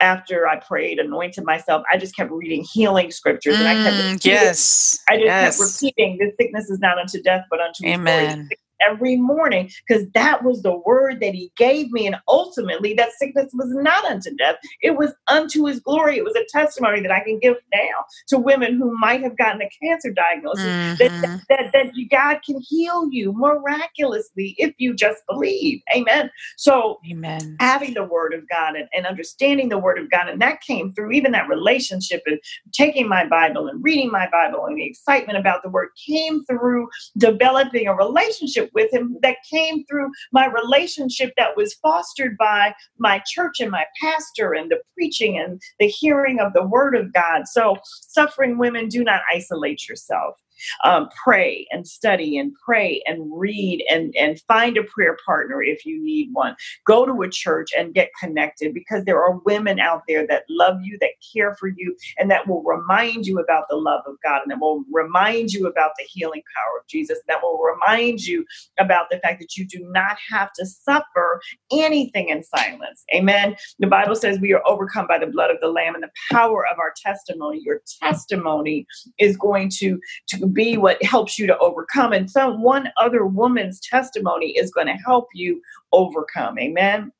[0.00, 4.12] after I prayed, anointed myself, I just kept reading healing scriptures, and I kept mm,
[4.12, 5.58] repeating, yes, I just yes.
[5.58, 8.50] kept repeating, "This sickness is not unto death, but unto Amen
[8.80, 12.06] every morning because that was the word that he gave me.
[12.06, 16.16] And ultimately, that sickness was not unto death, it was unto his glory.
[16.16, 19.62] It was a testimony that I can give now to women who might have gotten
[19.62, 21.18] a cancer diagnosis mm-hmm.
[21.20, 25.80] that, that, that God can heal you miraculously if you just believe.
[25.94, 26.30] Amen.
[26.56, 27.56] So, Amen.
[27.60, 30.92] having the word of God and, and understanding the word of God, and that came
[30.92, 32.38] through even that relationship and
[32.72, 36.88] taking my Bible and reading my Bible and the excitement about the word came through
[37.16, 42.74] developing a relationship relationship with him that came through my relationship that was fostered by
[42.98, 47.12] my church and my pastor and the preaching and the hearing of the word of
[47.12, 47.46] God.
[47.46, 47.76] So,
[48.08, 50.36] suffering women, do not isolate yourself
[50.84, 55.84] um, pray and study and pray and read and, and find a prayer partner if
[55.84, 56.56] you need one.
[56.86, 60.80] Go to a church and get connected because there are women out there that love
[60.82, 64.42] you, that care for you, and that will remind you about the love of God
[64.42, 67.18] and that will remind you about the healing power of Jesus.
[67.28, 68.44] That will remind you
[68.78, 71.40] about the fact that you do not have to suffer
[71.72, 73.04] anything in silence.
[73.14, 73.56] Amen.
[73.78, 76.66] The Bible says we are overcome by the blood of the Lamb and the power
[76.70, 77.60] of our testimony.
[77.64, 78.86] Your testimony
[79.18, 79.98] is going to,
[80.28, 82.12] to be what helps you to overcome.
[82.12, 85.60] And some one other woman's testimony is going to help you
[85.92, 86.58] overcome.
[86.58, 87.12] Amen.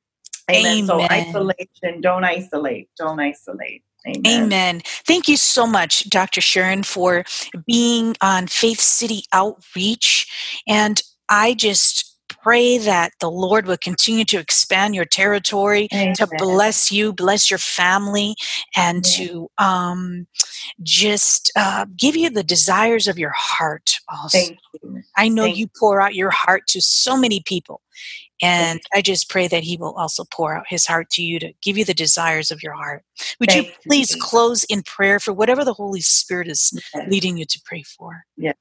[0.51, 0.67] Amen.
[0.67, 0.87] Amen.
[0.87, 2.89] So isolation, don't isolate.
[2.97, 3.83] Don't isolate.
[4.07, 4.45] Amen.
[4.45, 4.83] Amen.
[5.05, 6.41] Thank you so much, Dr.
[6.41, 7.25] Sharon, for
[7.67, 10.63] being on Faith City Outreach.
[10.69, 12.06] And I just
[12.47, 16.15] pray that the Lord will continue to expand your territory, Amen.
[16.15, 18.37] to bless you, bless your family,
[18.77, 19.29] and Amen.
[19.31, 20.27] to um,
[20.81, 23.99] just uh, give you the desires of your heart.
[24.09, 24.39] Also,
[25.17, 27.81] I know Thank you pour out your heart to so many people.
[28.41, 31.53] And I just pray that He will also pour out His heart to you to
[31.63, 33.03] give you the desires of your heart.
[33.41, 34.23] Would Thank you please you.
[34.23, 37.09] close in prayer for whatever the Holy Spirit is yes.
[37.11, 38.25] leading you to pray for?
[38.37, 38.55] Yes.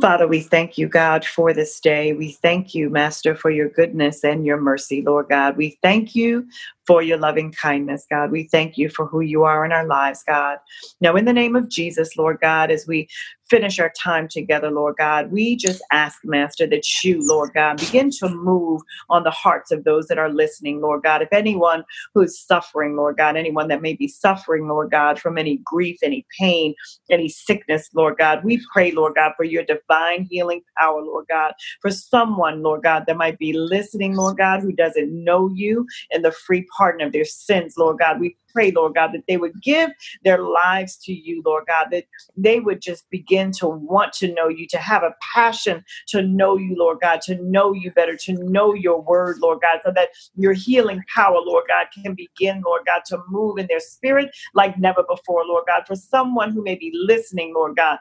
[0.00, 2.12] Father, we thank you, God, for this day.
[2.12, 5.56] We thank you, Master, for your goodness and your mercy, Lord God.
[5.56, 6.46] We thank you
[6.86, 8.30] for your loving kindness, God.
[8.32, 10.58] We thank you for who you are in our lives, God.
[11.00, 13.08] Now, in the name of Jesus, Lord God, as we
[13.48, 18.10] finish our time together, Lord God, we just ask, Master, that you, Lord God, begin
[18.18, 21.22] to move on the hearts of those that are listening, Lord God.
[21.22, 21.84] If anyone
[22.14, 26.26] who's suffering, Lord God, anyone that may be suffering, Lord God, from any grief, any
[26.38, 26.74] pain,
[27.10, 29.89] any sickness, Lord God, we pray, Lord God, for your divine
[30.30, 34.72] healing power, Lord God, for someone, Lord God, that might be listening, Lord God, who
[34.72, 38.20] doesn't know you and the free pardon of their sins, Lord God.
[38.20, 39.90] We pray, Lord God, that they would give
[40.24, 42.04] their lives to you, Lord God, that
[42.36, 46.56] they would just begin to want to know you, to have a passion to know
[46.56, 50.08] you, Lord God, to know you better, to know your word, Lord God, so that
[50.36, 54.78] your healing power, Lord God, can begin, Lord God, to move in their spirit like
[54.78, 55.84] never before, Lord God.
[55.86, 57.98] For someone who may be listening, Lord God,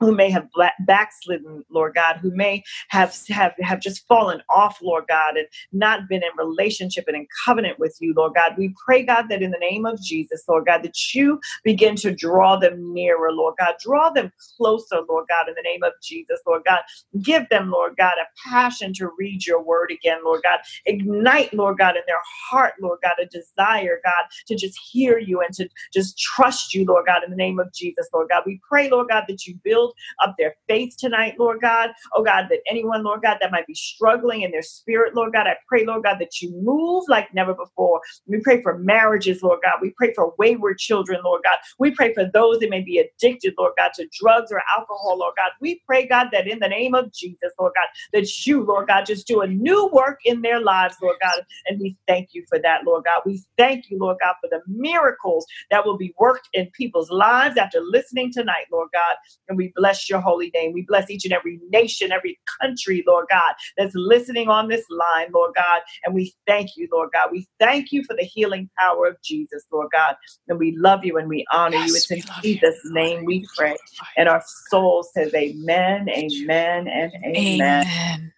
[0.00, 0.48] who may have
[0.80, 6.08] backslidden, Lord God, who may have, have have just fallen off, Lord God, and not
[6.08, 8.54] been in relationship and in covenant with you, Lord God.
[8.58, 12.14] We pray, God, that in the name of Jesus, Lord God, that you begin to
[12.14, 13.74] draw them nearer, Lord God.
[13.80, 16.80] Draw them closer, Lord God, in the name of Jesus, Lord God.
[17.22, 20.60] Give them, Lord God, a passion to read your word again, Lord God.
[20.86, 22.20] Ignite, Lord God, in their
[22.50, 26.84] heart, Lord God, a desire, God, to just hear you and to just trust you,
[26.84, 28.42] Lord God, in the name of Jesus, Lord God.
[28.46, 31.90] We pray, Lord God, that you build build up their faith tonight, Lord God.
[32.14, 35.46] Oh God, that anyone, Lord God, that might be struggling in their spirit, Lord God,
[35.46, 38.00] I pray, Lord God, that you move like never before.
[38.26, 39.78] We pray for marriages, Lord God.
[39.80, 41.58] We pray for wayward children, Lord God.
[41.78, 45.34] We pray for those that may be addicted, Lord God, to drugs or alcohol, Lord
[45.36, 45.50] God.
[45.60, 49.06] We pray, God, that in the name of Jesus, Lord God, that you, Lord God,
[49.06, 51.44] just do a new work in their lives, Lord God.
[51.66, 53.22] And we thank you for that, Lord God.
[53.24, 57.56] We thank you, Lord God, for the miracles that will be worked in people's lives
[57.56, 59.16] after listening tonight, Lord God.
[59.48, 60.72] And we bless your holy name.
[60.72, 65.28] We bless each and every nation, every country, Lord God, that's listening on this line,
[65.32, 65.82] Lord God.
[66.04, 67.28] And we thank you, Lord God.
[67.30, 70.16] We thank you for the healing power of Jesus, Lord God.
[70.48, 71.96] And we love you and we honor yes, you.
[71.96, 72.92] It's in Jesus' you.
[72.92, 73.76] name we pray.
[74.16, 77.36] And our soul says, Amen, amen, and amen.
[77.36, 78.32] Amen.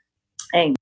[0.55, 0.75] amen.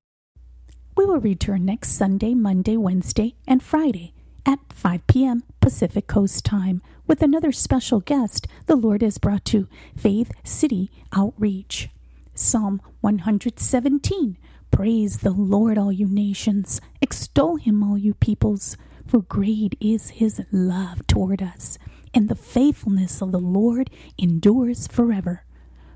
[0.96, 4.14] We will return next Sunday, Monday, Wednesday, and Friday
[4.46, 5.42] at 5 p.m.
[5.60, 11.88] Pacific Coast Time with another special guest the Lord has brought to Faith City Outreach.
[12.34, 14.36] Psalm 117
[14.70, 16.80] Praise the Lord, all you nations.
[17.00, 18.76] Extol him, all you peoples.
[19.06, 21.78] For great is his love toward us,
[22.12, 23.88] and the faithfulness of the Lord
[24.18, 25.44] endures forever.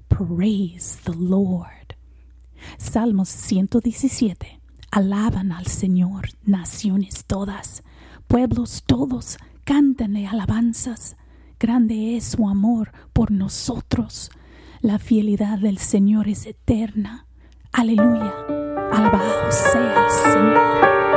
[0.09, 1.95] Praise the Lord.
[2.79, 4.37] Salmos 117.
[4.93, 7.83] Alaban al Señor, naciones todas,
[8.29, 9.37] pueblos todos,
[9.71, 11.17] cántenle alabanzas.
[11.61, 14.33] Grande es su amor por nosotros.
[14.81, 17.29] La fidelidad del Señor es eterna.
[17.71, 18.35] Aleluya.
[18.91, 21.10] Alabado sea el Señor.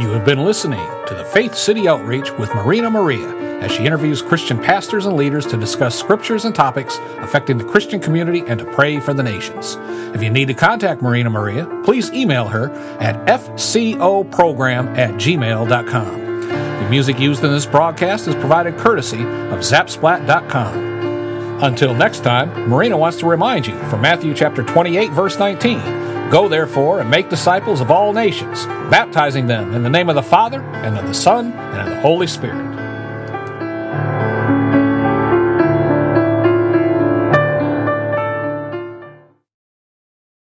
[0.00, 3.28] You have been listening to the Faith City Outreach with Marina Maria
[3.60, 8.00] as she interviews Christian pastors and leaders to discuss scriptures and topics affecting the Christian
[8.00, 9.76] community and to pray for the nations.
[10.14, 16.48] If you need to contact Marina Maria, please email her at fcoprogram at gmail.com.
[16.48, 21.60] The music used in this broadcast is provided courtesy of Zapsplat.com.
[21.62, 26.48] Until next time, Marina wants to remind you from Matthew chapter 28, verse 19 Go
[26.48, 30.62] therefore and make disciples of all nations, baptizing them in the name of the Father,
[30.62, 32.69] and of the Son, and of the Holy Spirit